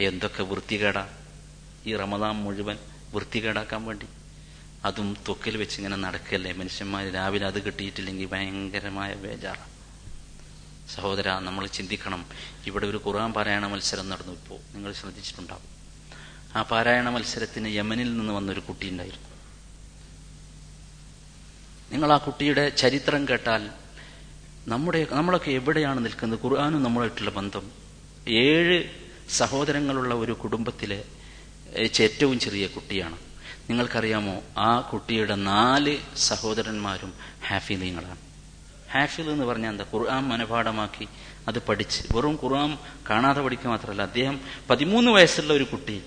എന്തൊക്കെ 0.00 0.42
വൃത്തികേടാ? 0.42 1.08
ഈ 1.86 1.96
റമദാൻ 1.96 2.34
മുഴുവൻ 2.34 2.78
വൃത്തികേടാക്കാൻ 3.14 3.84
വേണ്ടി. 3.84 4.06
അതും 4.84 5.16
തൊക്കിൽ 5.28 5.56
വെച്ച് 5.56 5.76
ഇങ്ങനെ 5.76 5.96
നടക്കല്ലേ 5.96 6.52
മനുഷ്യന്മാർ 6.52 7.12
രാവിലെ 7.12 7.46
അത് 7.46 7.62
കിട്ടിയിട്ടില്ലെങ്കിൽ 7.62 8.28
ഭയങ്കരമായ 8.28 9.14
ബേജാറാണ് 9.14 9.70
സഹോദര 10.94 11.28
നമ്മൾ 11.38 11.66
ചിന്തിക്കണം. 11.66 12.26
ഇവിടെ 12.66 12.86
ഒരു 12.86 13.02
ഖുർആൻ 13.06 13.32
പാരായണ 13.32 13.66
മത്സരം 13.66 14.08
നടന്നു 14.08 14.32
ഇപ്പോൾ 14.32 14.58
നിങ്ങൾ 14.74 14.92
ശ്രദ്ധിച്ചിട്ടുണ്ടാവും. 14.92 15.68
ആ 16.56 16.62
പാരായണ 16.62 17.08
മത്സരത്തിന് 17.08 17.68
യമനിൽ 17.68 18.16
നിന്ന് 18.16 18.32
വന്നൊരു 18.32 18.60
കുട്ടി 18.60 18.90
ഉണ്ടായിരുന്നു. 18.90 19.28
നിങ്ങൾ 21.92 22.12
ആ 22.12 22.16
കുട്ടിയുടെ 22.16 22.68
ചരിത്രം 22.68 23.28
കേട്ടാൽ 23.28 23.70
നമ്മുടെ 24.68 25.06
നമ്മളൊക്കെ 25.10 25.50
എവിടെയാണ് 25.50 26.04
നിൽക്കുന്നത്? 26.04 26.40
ഖുർആാനും 26.44 26.82
നമ്മളായിട്ടുള്ള 26.82 27.30
ബന്ധം. 27.30 27.72
ഏഴ് 28.28 28.78
സഹോദരങ്ങളുള്ള 29.30 30.14
ഒരു 30.14 30.32
കുടുംബത്തിലെ 30.32 31.04
ഏറ്റവും 31.76 32.40
ചെറിയ 32.40 32.66
കുട്ടിയാണ്. 32.66 33.31
നിങ്ങൾക്കറിയാമോ 33.68 34.42
ആ 34.58 34.80
കുട്ടിയുടെ 34.80 35.34
നാല് 35.34 35.94
സഹോദരന്മാരും 36.28 37.12
ഹാഫിലീങ്ങളാണ് 37.48 38.20
ഹാഫിൽ 38.92 39.30
എന്ന് 39.30 39.44
പറഞ്ഞാൽ 39.44 39.70
എന്താ? 39.70 39.84
ഖുർആൻ 39.92 40.24
മനപാഠമാക്കി 40.28 41.08
അത് 41.48 41.58
പഠിച്ച് 41.68 42.00
വെറും 42.16 42.38
ഖുർആൻ 42.42 42.78
കാണാതെ 43.10 43.40
പഠിക്കുക 43.40 43.70
മാത്രമല്ല 43.70 44.02
അദ്ദേഹം 44.02 44.36
പതിമൂന്ന് 44.70 45.10
വയസ്സുള്ള 45.10 45.52
ഒരു 45.52 45.64
കുട്ടി 45.64 46.02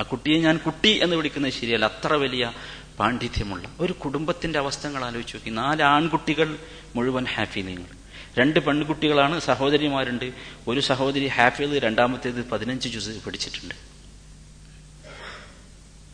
ആ 0.00 0.02
കുട്ടിയെ 0.02 0.38
ഞാൻ 0.38 0.56
കുട്ടി 0.58 0.90
എന്ന് 1.04 1.16
വിളിക്കുന്നത് 1.16 1.52
ശരിയല്ല 1.52 1.84
അത്ര 1.84 2.12
വലിയ 2.12 2.52
പാണ്ഡിത്യമുള്ള 2.98 3.64
ഒരു 3.80 3.92
കുടുംബത്തിന്റെ 3.92 4.58
അവസ്ഥകൾ 4.58 5.04
ആലോചിച്ച് 5.04 5.36
നോക്കി. 5.36 5.50
നാല് 5.50 5.82
ആൺകുട്ടികൾ 5.82 6.48
മുഴുവൻ 6.96 7.24
ഹാഫിലിങ്ങൾ 7.34 7.90
രണ്ട് 8.38 8.60
പെൺകുട്ടികളാണ് 8.60 9.40
സഹോദരിമാരുണ്ട്. 9.40 10.32
ഒരു 10.68 10.80
സഹോദരി 10.80 11.26
ഹാഫിൽ 11.26 11.78
രണ്ടാമത്തേത് 11.78 12.40
പതിനഞ്ച് 12.50 12.88
ജുസ് 12.88 13.26
പഠിച്ചിട്ടുണ്ട്. 13.26 13.74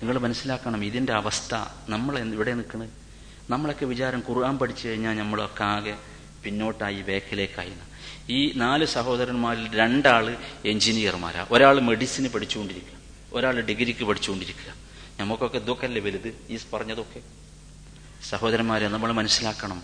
നിങ്ങൾ 0.03 0.19
മനസ്സിലാക്കണം 0.19 0.85
ഇതിന്റെ 0.85 1.13
അവസ്ഥ 1.13 1.55
നമ്മൾ 1.89 2.19
ഇവിടെ 2.19 2.55
നിൽക്കുന്നത് 2.55 2.91
നമ്മളൊക്കെ 3.51 3.85
വിചാരം 3.87 4.23
ഖുർആൻ 4.29 4.59
പഠിച്ചു 4.59 4.89
കഴിഞ്ഞാൽ 4.89 5.15
നമ്മളൊക്കെ 5.17 5.65
ആകെ 5.65 5.97
പിന്നോട്ടായി 6.45 7.03
വേക്കിലേക്കായി. 7.03 7.73
ഈ 8.29 8.53
നാല് 8.53 8.85
സഹോദരന്മാരിൽ 8.85 9.77
രണ്ടാൾ 9.77 10.37
എഞ്ചിനീയർമാരാ. 10.65 11.47
ഒരാൾ 11.51 11.81
മെഡിസിന് 11.81 12.29
പഠിച്ചുകൊണ്ടിരിക്കുക. 12.29 12.99
ഒരാൾ 13.33 13.61
ഡിഗ്രിക്ക് 13.61 14.05
പഠിച്ചുകൊണ്ടിരിക്കുക. 14.05 14.75
നമുക്കൊക്കെ 15.21 15.59
ഇതൊക്കെയല്ലേ 15.59 16.03
വലുത്? 16.03 16.35
ഈ 16.49 16.59
പറഞ്ഞതൊക്കെ. 16.73 17.21
സഹോദരന്മാരെ 18.29 18.89
നമ്മൾ 18.89 19.13
മനസ്സിലാക്കണം. 19.13 19.83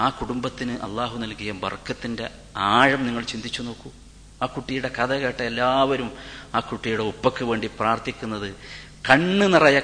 ആ 0.00 0.08
കുടുംബത്തിന് 0.08 0.72
അള്ളാഹു 0.72 1.18
നൽകിയ 1.18 1.52
ബർക്കത്തിന്റെ 1.52 2.30
ആഴം 2.56 3.06
നിങ്ങൾ 3.06 3.22
ചിന്തിച്ചു 3.22 3.62
നോക്കൂ. 3.62 3.90
ആ 4.42 4.46
കുട്ടിയുടെ 4.46 4.88
കഥ 4.88 5.14
കേട്ട 5.14 5.42
എല്ലാവരും 5.42 6.10
ആ 6.54 6.60
കുട്ടിയുടെ 6.60 7.02
ഉപ്പയ്ക്ക് 7.02 7.44
വേണ്ടി 7.44 7.70
പ്രാർത്ഥിക്കുന്നത് 7.80 8.54
കണ്ണ് 9.08 9.54
നിറയെ 9.54 9.80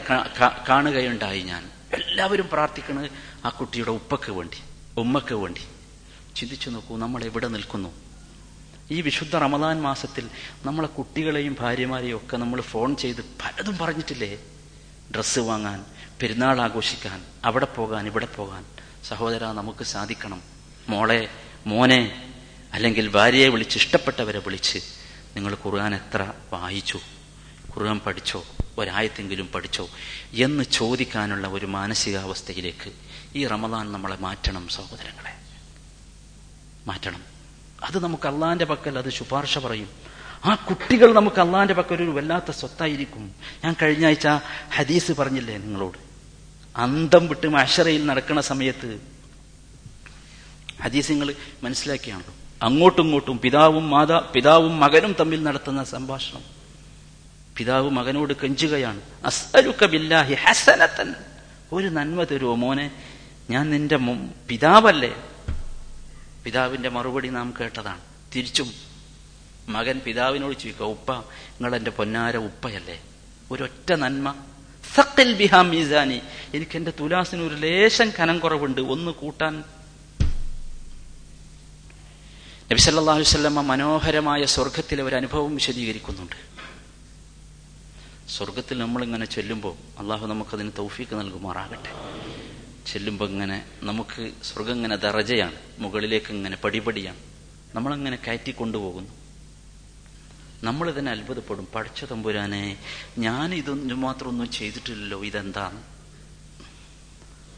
കാണുകയുണ്ടായി 0.68 1.42
ഞാൻ. 1.42 1.70
എല്ലാവരും 1.92 2.48
പ്രാർത്ഥിക്കുന്നത് 2.52 3.10
ആ 3.44 3.48
കുട്ടിയുടെ 3.48 3.90
ഉപ്പക്ക് 3.90 4.32
വേണ്ടി 4.32 4.58
ഉമ്മക്ക് 5.00 5.34
വേണ്ടി. 5.34 5.60
ചിന്തിച്ചു 6.36 6.70
നോക്കൂ 6.70 6.96
നമ്മൾ 6.96 7.24
എവിടെ 7.24 7.48
നിൽക്കുന്നു? 7.48 7.88
ഈ 8.90 9.00
വിശുദ്ധ 9.00 9.36
റമദാൻ 9.36 9.80
മാസത്തിൽ 9.82 10.28
നമ്മളെ 10.64 10.88
കുട്ടികളെയും 10.88 11.56
ഭാര്യമാരെയും 11.60 12.16
ഒക്കെ 12.16 12.36
നമ്മൾ 12.36 12.60
ഫോൺ 12.60 12.96
ചെയ്ത് 12.96 13.20
പലതും 13.20 13.78
പറഞ്ഞിട്ടില്ലേ? 13.78 14.38
ഡ്രസ്സ് 15.14 15.38
വാങ്ങാൻ 15.38 15.84
പെരുന്നാൾ 16.22 16.60
ആഘോഷിക്കാൻ 16.60 17.24
അവിടെ 17.44 17.66
പോകാൻ 17.66 18.06
ഇവിടെ 18.06 18.26
പോകാൻ. 18.26 18.64
സഹോദര 19.08 19.44
നമുക്ക് 19.44 19.84
സാധിക്കണം. 19.84 20.42
മോളെ 20.88 21.28
മോനെ 21.66 22.32
അല്ലെങ്കിൽ 22.72 23.08
ഭാര്യയെ 23.08 23.48
വിളിച്ച് 23.48 23.78
ഇഷ്ടപ്പെട്ടവരെ 23.78 24.38
വിളിച്ച് 24.38 24.78
നിങ്ങൾ 25.36 25.56
ഖുർആൻ 25.66 25.94
എത്ര 25.94 26.32
വായിച്ചു? 26.52 27.00
ഖുർആൻ 27.76 27.98
പഠിച്ചോ? 27.98 28.44
ഒരായത്തെങ്കിലും 28.78 29.48
പഠിച്ചോ 29.54 29.88
എന്ന് 30.32 30.64
ചോദിക്കാനുള്ള 30.64 31.48
ഒരു 31.48 31.66
മാനസികാവസ്ഥയിലേക്ക് 31.66 32.92
ഈ 33.34 33.46
റമദാൻ 33.46 33.92
നമ്മളെ 33.92 34.16
മാറ്റണം 34.16 34.68
സഹോദരങ്ങളെ. 34.68 35.34
മാറ്റണം. 36.86 37.22
അത് 37.84 38.02
നമുക്ക് 38.02 38.28
അള്ളാന്റെ 38.28 38.64
പക്കൽ 38.64 38.98
അത് 38.98 39.10
ശുപാർശ 39.10 39.58
പറയും. 39.58 39.88
ആ 40.44 40.54
കുട്ടികൾ 40.54 41.12
നമുക്ക് 41.12 41.40
അള്ളാന്റെ 41.40 41.74
പക്കൽ 41.74 41.94
ഒരു 41.94 42.10
വല്ലാത്ത 42.10 42.50
സ്വത്തായിരിക്കും. 42.50 43.34
ഞാൻ 43.64 43.76
കഴിഞ്ഞ 43.82 44.06
ആഴ്ച 44.06 44.28
ഹദീസ് 44.76 45.12
പറഞ്ഞില്ലേ 45.12 45.56
നിങ്ങളോട്? 45.56 45.98
അന്തം 46.76 47.28
വിട്ട് 47.28 47.46
മഷറയിൽ 47.46 48.06
നടക്കുന്ന 48.06 48.40
സമയത്ത് 48.40 49.00
ഹദീസ് 50.82 51.10
നിങ്ങൾ 51.10 51.34
മനസ്സിലാക്കിയാണല്ലോ 51.62 52.34
അങ്ങോട്ടും 52.62 53.02
ഇങ്ങോട്ടും 53.02 53.38
പിതാവും 53.38 53.90
മാതാ 53.90 54.30
പിതാവും 54.34 54.80
മകനും 54.80 55.16
തമ്മിൽ 55.20 55.42
നടത്തുന്ന 55.42 55.84
സംഭാഷണം. 55.84 56.55
പിതാവ് 57.56 57.90
മകനോട് 57.90 58.32
കെഞ്ചുകയാണ്. 58.32 59.00
ഹസനത്തൻ 60.34 61.14
ഒരു 61.72 61.88
നന്മ 61.88 62.22
തരുമോ 62.22 62.54
മോനെ? 62.54 62.90
ഞാൻ 63.50 63.70
നിന്റെ 63.70 63.96
പിതാവല്ലേ? 64.48 65.16
പിതാവിന്റെ 66.44 66.88
മറുപടി 66.88 67.28
നാം 67.28 67.54
കേട്ടതാണ്. 67.60 68.00
തിരിച്ചും 68.34 68.72
മകൻ 69.68 70.00
പിതാവിനോട് 70.06 70.58
ചോദിക്കുക 70.58 70.86
ഉപ്പ 70.86 71.12
നിങ്ങൾ 71.12 71.76
എന്റെ 71.76 71.90
പൊന്നാര 71.90 72.36
ഉപ്പയല്ലേ? 72.36 73.02
ഒരൊറ്റ 73.50 73.92
നന്മ? 73.92 74.34
സക്കൽ 74.94 75.32
ബിഹാ 75.32 75.62
മീസാനി. 75.62 76.20
എനിക്ക് 76.54 76.76
എന്റെ 76.76 76.92
തുലാസിന് 77.00 77.42
ഒരു 77.42 77.54
ലേശം 77.54 78.12
കനം 78.18 78.38
കുറവുണ്ട്. 78.38 78.80
ഒന്ന് 78.80 79.10
കൂട്ടാൻ. 79.10 79.64
നബി 82.70 82.80
സല്ലല്ലാഹു 82.80 83.18
അലൈഹി 83.18 83.30
വസല്ലമ 83.30 83.60
മനോഹരമായ 83.60 84.44
സ്വർഗത്തിലെ 84.44 85.02
ഒരു 85.02 85.16
അനുഭവം 85.16 85.54
വിശദീകരിക്കുന്നുണ്ട്. 85.54 86.55
സ്വർഗത്തിൽ 88.28 88.78
നമ്മളിങ്ങനെ 88.78 89.26
ചെല്ലുമ്പോൾ 89.26 89.98
അള്ളാഹു 89.98 90.26
നമുക്കതിന് 90.26 90.70
തൗഫീക്ക് 90.78 91.14
നൽകുമാറാകട്ടെ. 91.14 91.92
ചെല്ലുമ്പോൾ 92.86 93.28
ഇങ്ങനെ 93.30 93.66
നമുക്ക് 93.82 94.32
സ്വർഗം 94.42 94.72
ഇങ്ങനെ 94.72 94.96
ദറജയാണ് 94.96 95.54
മുകളിലേക്ക് 95.78 96.32
ഇങ്ങനെ 96.32 96.56
പടിപടിയാണ്. 96.56 97.18
നമ്മളങ്ങനെ 97.74 98.16
കയറ്റി 98.16 98.50
കൊണ്ടുപോകുന്നു. 98.50 99.12
നമ്മൾ 100.64 100.90
ഇതിനെ 100.90 101.10
അത്ഭുതപ്പെടും. 101.10 101.68
പഠിച്ച 101.74 102.04
തമ്പുരാനെ 102.04 102.78
ഞാൻ 103.18 103.54
ഇതൊന്നും 103.54 104.00
മാത്രം 104.00 104.28
ഒന്നും 104.28 104.50
ചെയ്തിട്ടില്ലല്ലോ 104.50 105.24
ഇതെന്താണ്? 105.24 105.82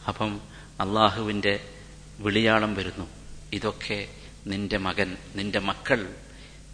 അപ്പം 0.09 0.41
അള്ളാഹുവിന്റെ 0.81 1.73
വിളിയാളം 2.19 2.75
വരുന്നു. 2.75 3.07
ഇതൊക്കെ 3.53 4.09
നിന്റെ 4.47 4.77
മകൻ 4.77 5.17
നിന്റെ 5.37 5.59
മക്കൾ 5.59 6.15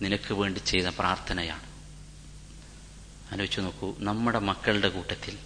നിനക്ക് 0.02 0.34
വേണ്ടി 0.34 0.58
ചെയ്ത 0.58 0.86
പ്രാർത്ഥനയാണ്. 0.86 1.73
ആലോചിച്ച് 3.34 3.60
നോക്കൂ 3.60 3.94
നമ്മുടെ 3.98 4.38
മക്കളുടെ 4.38 4.88
കൂട്ടത്തിൽ 4.88 5.38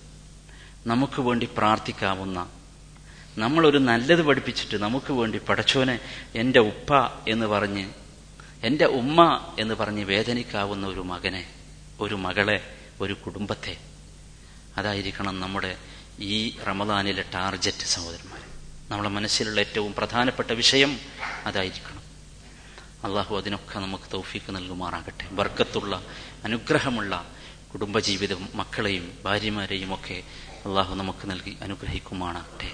നമുക്ക് 0.86 1.20
വേണ്ടി 1.20 1.48
പ്രാർത്ഥിക്കാവുന്ന 1.58 2.50
നമ്മളൊരു 3.38 3.78
നല്ലത് 3.78 4.22
പഠിപ്പിച്ചിട്ട് 4.22 4.82
നമുക്ക് 4.82 5.12
വേണ്ടി 5.12 5.38
പടച്ചോനെ 5.38 6.00
എന്റെ 6.34 6.58
ഉപ്പ 6.58 6.90
എന്ന് 7.28 7.46
പറഞ്ഞ് 7.46 7.90
എന്റെ 8.62 8.84
ഉമ്മ 8.84 9.54
എന്ന് 9.58 9.74
പറഞ്ഞ് 9.74 10.04
വേദനിക്കാവുന്ന 10.04 10.86
ഒരു 10.86 11.00
മകനെ 11.00 11.48
ഒരു 12.00 12.14
മകളെ 12.14 12.76
ഒരു 13.00 13.12
കുടുംബത്തെ 13.12 13.76
അതായിരിക്കണം 14.76 15.40
നമ്മുടെ 15.40 15.76
ഈ 16.18 16.58
റമദാനിലെ 16.58 17.24
ടാർജറ്റ് 17.34 17.86
സഹോദരന്മാർ. 17.86 18.40
നമ്മുടെ 18.90 19.08
മനസ്സിലുള്ള 19.08 19.60
ഏറ്റവും 19.60 19.94
പ്രധാനപ്പെട്ട 19.94 20.50
വിഷയം 20.50 20.98
അതായിരിക്കണം. 21.46 22.02
അള്ളാഹു 23.04 23.36
അതിനൊക്കെ 23.36 23.78
നമുക്ക് 23.78 24.04
തൗഫീക്ക് 24.14 24.56
നൽകുമാറാകട്ടെ. 24.56 25.28
ബർക്കത്തുള്ള 25.28 26.02
അനുഗ്രഹമുള്ള 26.44 27.37
കുടുംബജീവിതവും 27.74 28.48
മക്കളെയും 28.54 29.18
ഭാര്യമാരെയും 29.24 29.94
ഒക്കെ 29.94 30.22
അള്ളാഹു 30.66 30.94
നമുക്ക് 30.94 31.30
നൽകി 31.30 31.56
അനുഗ്രഹിക്കുമാറാകട്ടെ. 31.62 32.70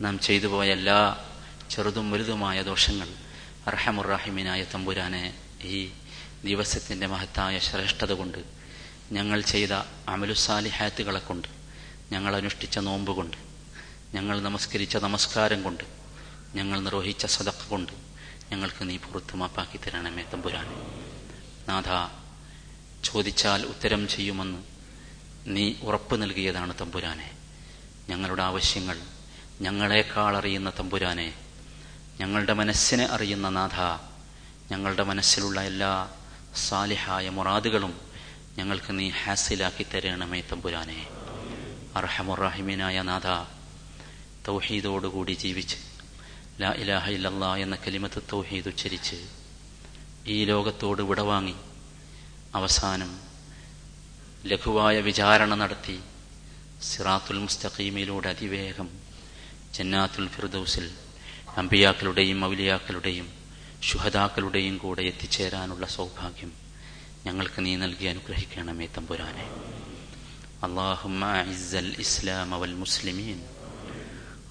നാം 0.00 0.18
ചെയ്തു 0.18 0.46
പോയ 0.46 0.70
എല്ലാ 0.72 1.24
ചെറുതും 1.70 2.10
വലുതുമായ 2.10 2.62
ദോഷങ്ങൾ 2.62 3.08
അർഹമുറാഹിമിനായ 3.66 4.62
തമ്പുരാനെ 4.74 5.34
ഈ 5.64 5.90
ദിവസത്തിന്റെ 6.44 7.06
മഹത്തായ 7.06 7.58
ശ്രേഷ്ഠത 7.58 8.12
കൊണ്ട് 8.12 8.38
ഞങ്ങൾ 9.12 9.40
ചെയ്ത 9.40 9.72
അമലുസാലിഹാത്തുകളെ 10.08 11.20
കൊണ്ട് 11.20 11.48
ഞങ്ങൾ 12.12 12.36
അനുഷ്ഠിച്ച 12.36 12.78
നോമ്പ് 12.78 13.12
കൊണ്ട് 13.12 13.36
ഞങ്ങൾ 14.14 14.40
നമസ്കരിച്ച 14.40 14.96
നമസ്കാരം 14.96 15.62
കൊണ്ട് 15.62 15.84
ഞങ്ങൾ 16.54 16.80
നിർവഹിച്ച 16.80 17.26
സദക്ക 17.26 17.68
കൊണ്ട് 17.68 17.92
ഞങ്ങൾക്ക് 18.52 18.88
നീ 18.88 18.96
പുറത്തുമാപ്പാക്കി 18.96 19.76
തരണമേ 19.76 20.24
തമ്പുരാനെ. 20.32 20.76
നാഥ 21.68 22.23
ചോദിച്ചാൽ 23.04 23.66
ഉത്തരം 23.66 24.08
ചെയ്യുമെന്ന് 24.08 24.58
നീ 25.46 25.74
ഉറപ്പ് 25.82 26.22
നൽകിയതാണ് 26.22 26.74
തമ്പുരാനെ. 26.80 27.30
ഞങ്ങളുടെ 28.08 28.42
ആവശ്യങ്ങൾ 28.42 28.98
ഞങ്ങളെക്കാൾ 29.60 30.36
അറിയുന്ന 30.36 30.72
തമ്പുരാനെ. 30.78 31.34
ഞങ്ങളുടെ 32.20 32.52
മനസ്സിനെ 32.52 33.04
അറിയുന്ന 33.04 33.48
നാഥ 33.48 33.78
ഞങ്ങളുടെ 34.72 35.02
മനസ്സിലുള്ള 35.02 35.60
എല്ലാ 35.60 36.08
സാലിഹായ 36.68 37.28
മുറാദുകളും 37.28 38.00
ഞങ്ങൾക്ക് 38.58 38.98
നീ 38.98 39.08
ഹാസിലാക്കി 39.08 39.82
തരണമേ 39.82 40.40
തമ്പുരാനെ. 40.40 41.06
അർഹമുറാഹിമീനായ 41.96 43.02
നാഥ 43.02 43.46
തൗഹീദോടുകൂടി 44.48 45.32
ജീവിച്ച് 45.32 45.76
ലാ 46.60 46.70
ഇലാഹ 46.70 47.10
ഇല്ലല്ലാ 47.10 47.56
എന്ന 47.56 47.76
കലിമത്ത് 47.76 48.22
തൗഹീദ് 48.32 48.68
ഉച്ചരിച്ച് 48.68 49.16
ഈ 50.26 50.44
ലോകത്തോട് 50.44 51.02
വിടവാങ്ങി 51.02 51.54
അവസാനം 52.59 53.11
ലഘുവായ 54.43 54.97
വിചാരണ 55.07 55.53
നടത്തി 55.61 55.97
സിറാത്തുൽ 56.89 57.39
മുസ്തഖീമിലൂടെ 57.45 58.29
അതിവേഗം 58.33 58.89
ജന്നാത്തുൽ 59.75 60.27
ഫിർദൌസിൽ 60.35 60.85
അമ്പിയാക്കളുടെയും 61.61 62.39
മൗലിയാക്കളുടെയും 62.43 63.27
ശുഹദാക്കളുടെയും 63.89 64.75
കൂടെ 64.77 65.03
എത്തിച്ചേരാനുള്ള 65.11 65.85
സൗഭാഗ്യം 65.97 66.51
ഞങ്ങൾക്ക് 67.25 67.59
നീ 67.65 67.73
നൽകി 67.83 68.07
അനുഗ്രഹിക്കണമേ 68.13 68.87
തമ്പുരാനെ 68.95 69.47
اللهم 70.61 71.21
أعز 71.31 71.71
الإسلام 71.77 72.49
والمسلمين 72.53 73.39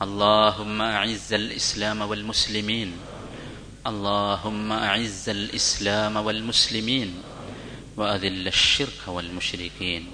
اللهم 0.01 0.78
أعز 0.82 1.30
الإسلام 1.34 1.99
والمسلمين 2.03 2.90
اللهم 3.86 4.68
أعز 4.84 5.28
الإسلام 5.30 6.14
والمسلمين 6.18 7.11
وأذل 7.97 8.47
الشرك 8.47 9.07
والمشركين. 9.07 10.07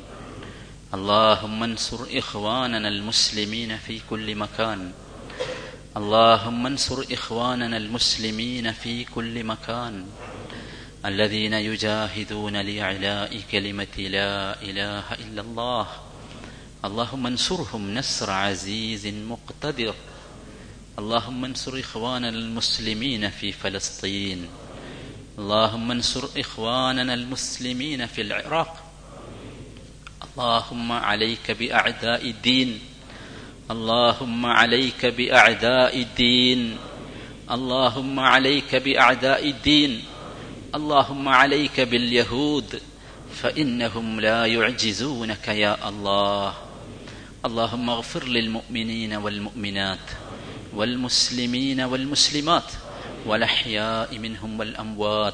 اللهم 0.93 1.63
انصر 1.63 1.99
إخواننا 2.17 2.87
المسلمين 2.87 3.77
في 3.77 4.01
كل 4.09 4.35
مكان. 4.35 4.91
اللهم 5.97 6.65
انصر 6.65 7.05
إخواننا 7.11 7.77
المسلمين 7.77 8.71
في 8.71 9.03
كل 9.03 9.43
مكان. 9.43 10.05
الذين 11.05 11.53
يجاهدون 11.53 12.55
لإعلاء 12.55 13.41
كلمة 13.51 13.95
لا 13.97 14.61
إله 14.61 15.13
إلا 15.13 15.41
الله. 15.41 15.87
اللهم 16.85 17.27
انصرهم 17.27 17.93
نصر 17.95 18.31
عزيز 18.31 19.07
مقتدر. 19.07 19.95
اللهم 20.99 21.45
انصر 21.45 21.79
إخواننا 21.79 22.29
المسلمين 22.29 23.29
في 23.29 23.51
فلسطين. 23.51 24.47
اللهم 25.39 25.91
انصر 25.91 26.27
إخواننا 26.37 27.13
المسلمين 27.13 28.05
في 28.05 28.21
العراق. 28.21 28.83
اللهم 30.23 30.91
عليك 30.91 31.51
بأعداء 31.51 32.29
الدين. 32.29 32.79
اللهم 33.71 34.45
عليك 34.45 35.05
بأعداء 35.05 36.01
الدين. 36.01 36.77
اللهم 37.51 38.19
عليك 38.19 38.75
بأعداء 38.75 39.49
الدين. 39.49 40.03
اللهم 40.75 41.29
عليك 41.29 41.79
باليهود. 41.79 42.81
فإنهم 43.35 44.19
لا 44.19 44.45
يعجزونك 44.45 45.47
يا 45.47 45.89
الله. 45.89 46.53
اللهم 47.45 47.89
اغفر 47.89 48.23
للمؤمنين 48.27 49.13
والمؤمنات 49.13 50.07
والمسلمين 50.73 51.81
والمسلمات. 51.81 52.88
والأحياء 53.25 54.17
منهم 54.17 54.59
والأموات 54.59 55.33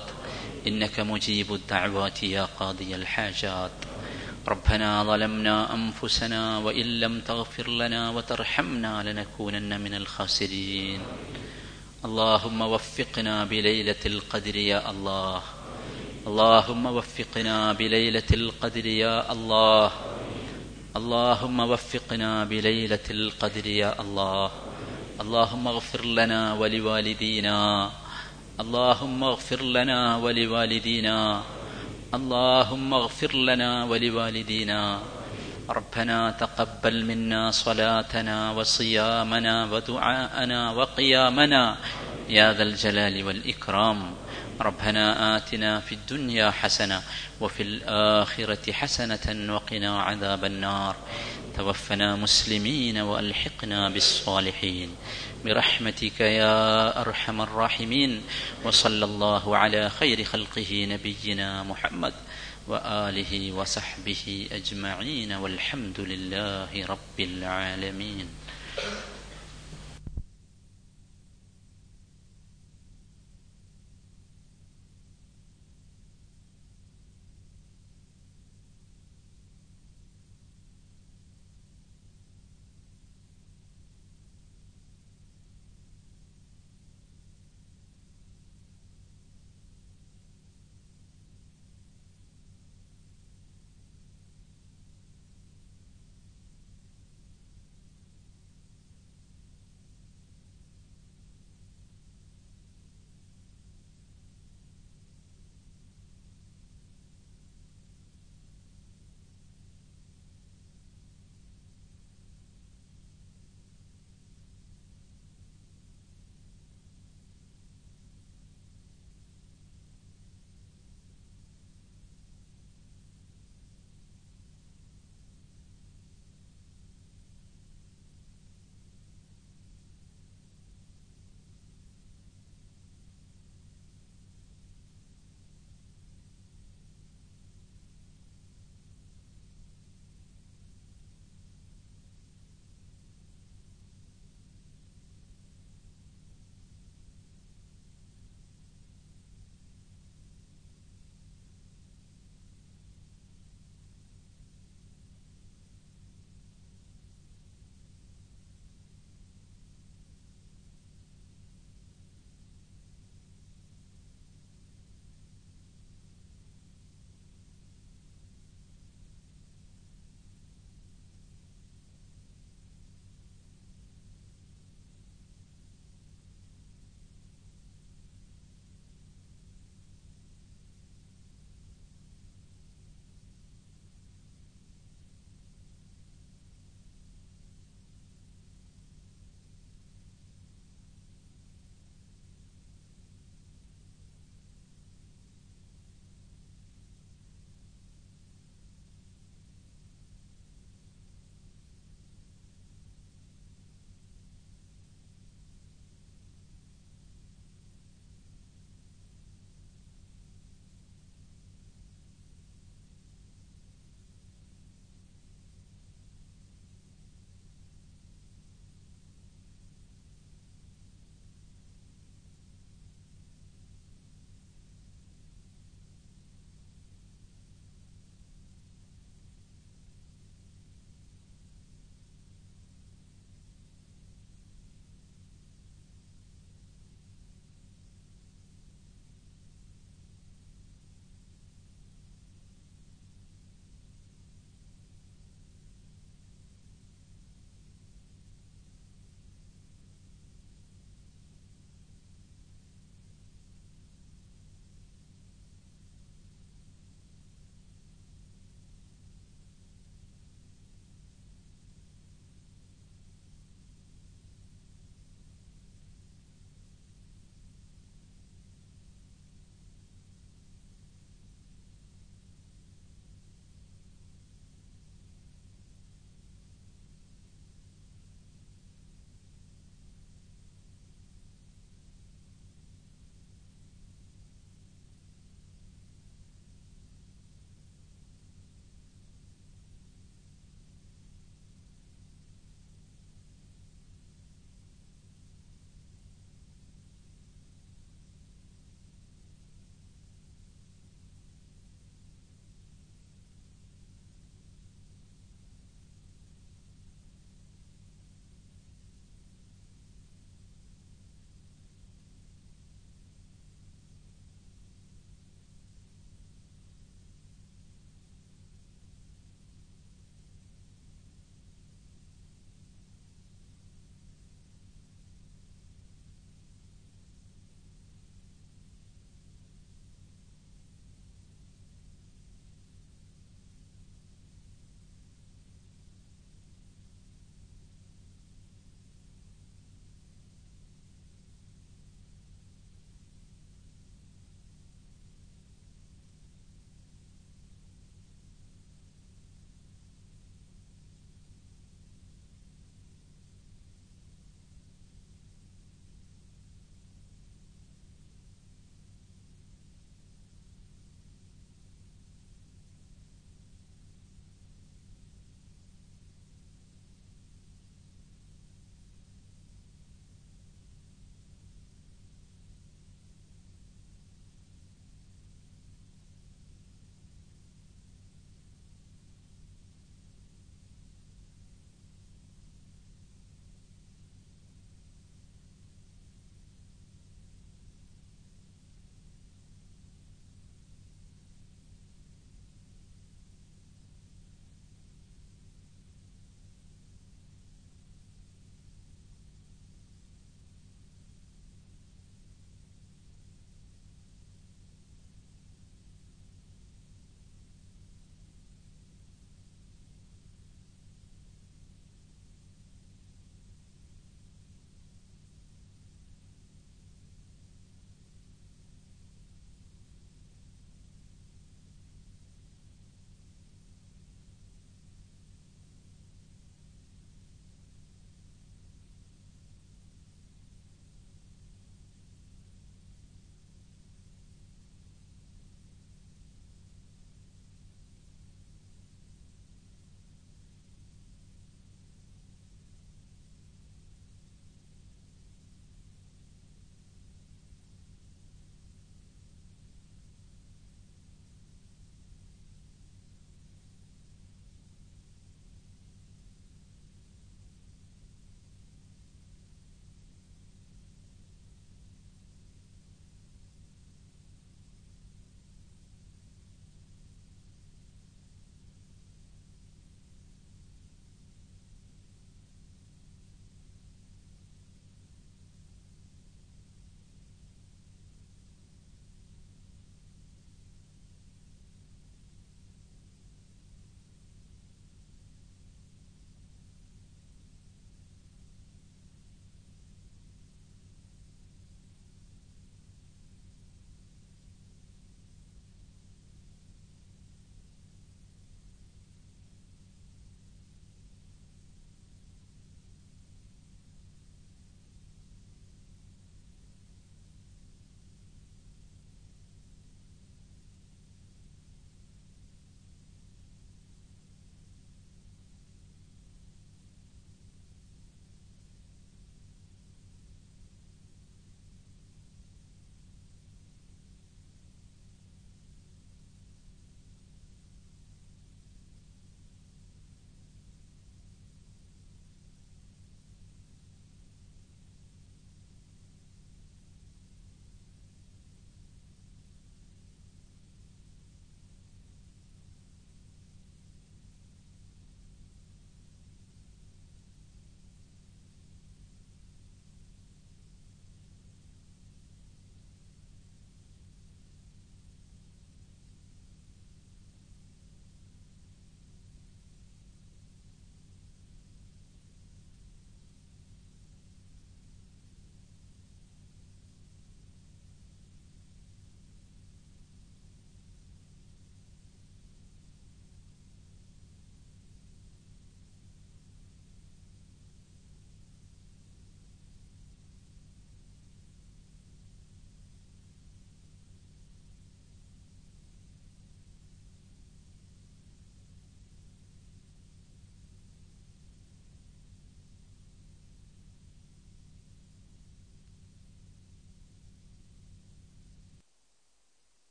إنك 0.67 0.99
مجيب 0.99 1.53
الدعوات 1.53 2.23
يا 2.23 2.47
قاضي 2.59 2.95
الحاجات. 2.95 3.71
ربنا 4.47 5.03
ظلمنا 5.03 5.73
أنفسنا 5.73 6.57
وإن 6.57 6.99
لم 6.99 7.21
تغفر 7.21 7.69
لنا 7.69 8.09
وترحمنا 8.09 9.03
لنكونن 9.03 9.81
من 9.81 9.93
الخاسرين. 9.93 11.01
اللهم 12.05 12.61
وفقنا 12.61 13.45
بليلة 13.45 14.01
القدر 14.05 14.55
يا 14.55 14.91
الله. 14.91 15.41
اللهم 16.27 16.86
وفقنا 16.86 17.73
بليلة 17.73 18.29
القدر 18.33 18.86
يا 18.86 19.31
الله. 19.31 19.91
اللهم 20.95 21.59
وفقنا 21.59 22.43
بليلة 22.43 23.07
القدر 23.09 23.65
يا 23.67 24.01
الله. 24.01 24.51
اللهم 25.16 25.68
اغفر 25.68 26.05
لنا 26.05 26.53
ولوالدينا. 26.53 27.89
اللهم 28.59 29.24
اغفر 29.24 29.61
لنا 29.61 30.18
ولوالدينا. 30.18 31.43
اللهم 32.13 32.93
اغفر 32.93 33.32
لنا 33.36 33.86
ولوالدينا. 33.86 34.99
ربنا 35.70 36.32
تقبل 36.32 37.05
منا 37.05 37.51
صلاتنا 37.51 38.51
وصيامنا 38.51 39.55
ودعاءنا 39.72 40.72
وقيامنا. 40.72 41.78
يا 42.30 42.53
ذا 42.53 42.63
الجلال 42.63 43.24
والإكرام. 43.24 43.99
ربنا 44.61 45.38
آتنا 45.38 45.80
في 45.80 45.95
الدنيا 45.95 46.51
حسنة 46.51 47.01
وفي 47.41 47.63
الآخرة 47.63 48.72
حسنة 48.72 49.53
وقنا 49.53 50.01
عذاب 50.01 50.45
النار. 50.45 50.95
توفنا 51.58 52.16
مسلمين 52.16 52.97
وألحقنا 52.97 53.89
بالصالحين. 53.89 54.95
برحمتك 55.45 56.20
يا 56.22 57.01
أرحم 57.01 57.41
الراحمين. 57.41 58.22
وصلى 58.64 59.06
الله 59.06 59.58
على 59.58 59.89
خير 59.89 60.24
خلقه 60.24 60.86
نبينا 60.89 61.64
محمد 61.64 62.14
وآله 62.68 63.51
وصحبه 63.51 64.47
أجمعين. 64.51 65.32
والحمد 65.32 65.99
لله 65.99 66.86
رب 66.86 67.20
العالمين. 67.20 68.28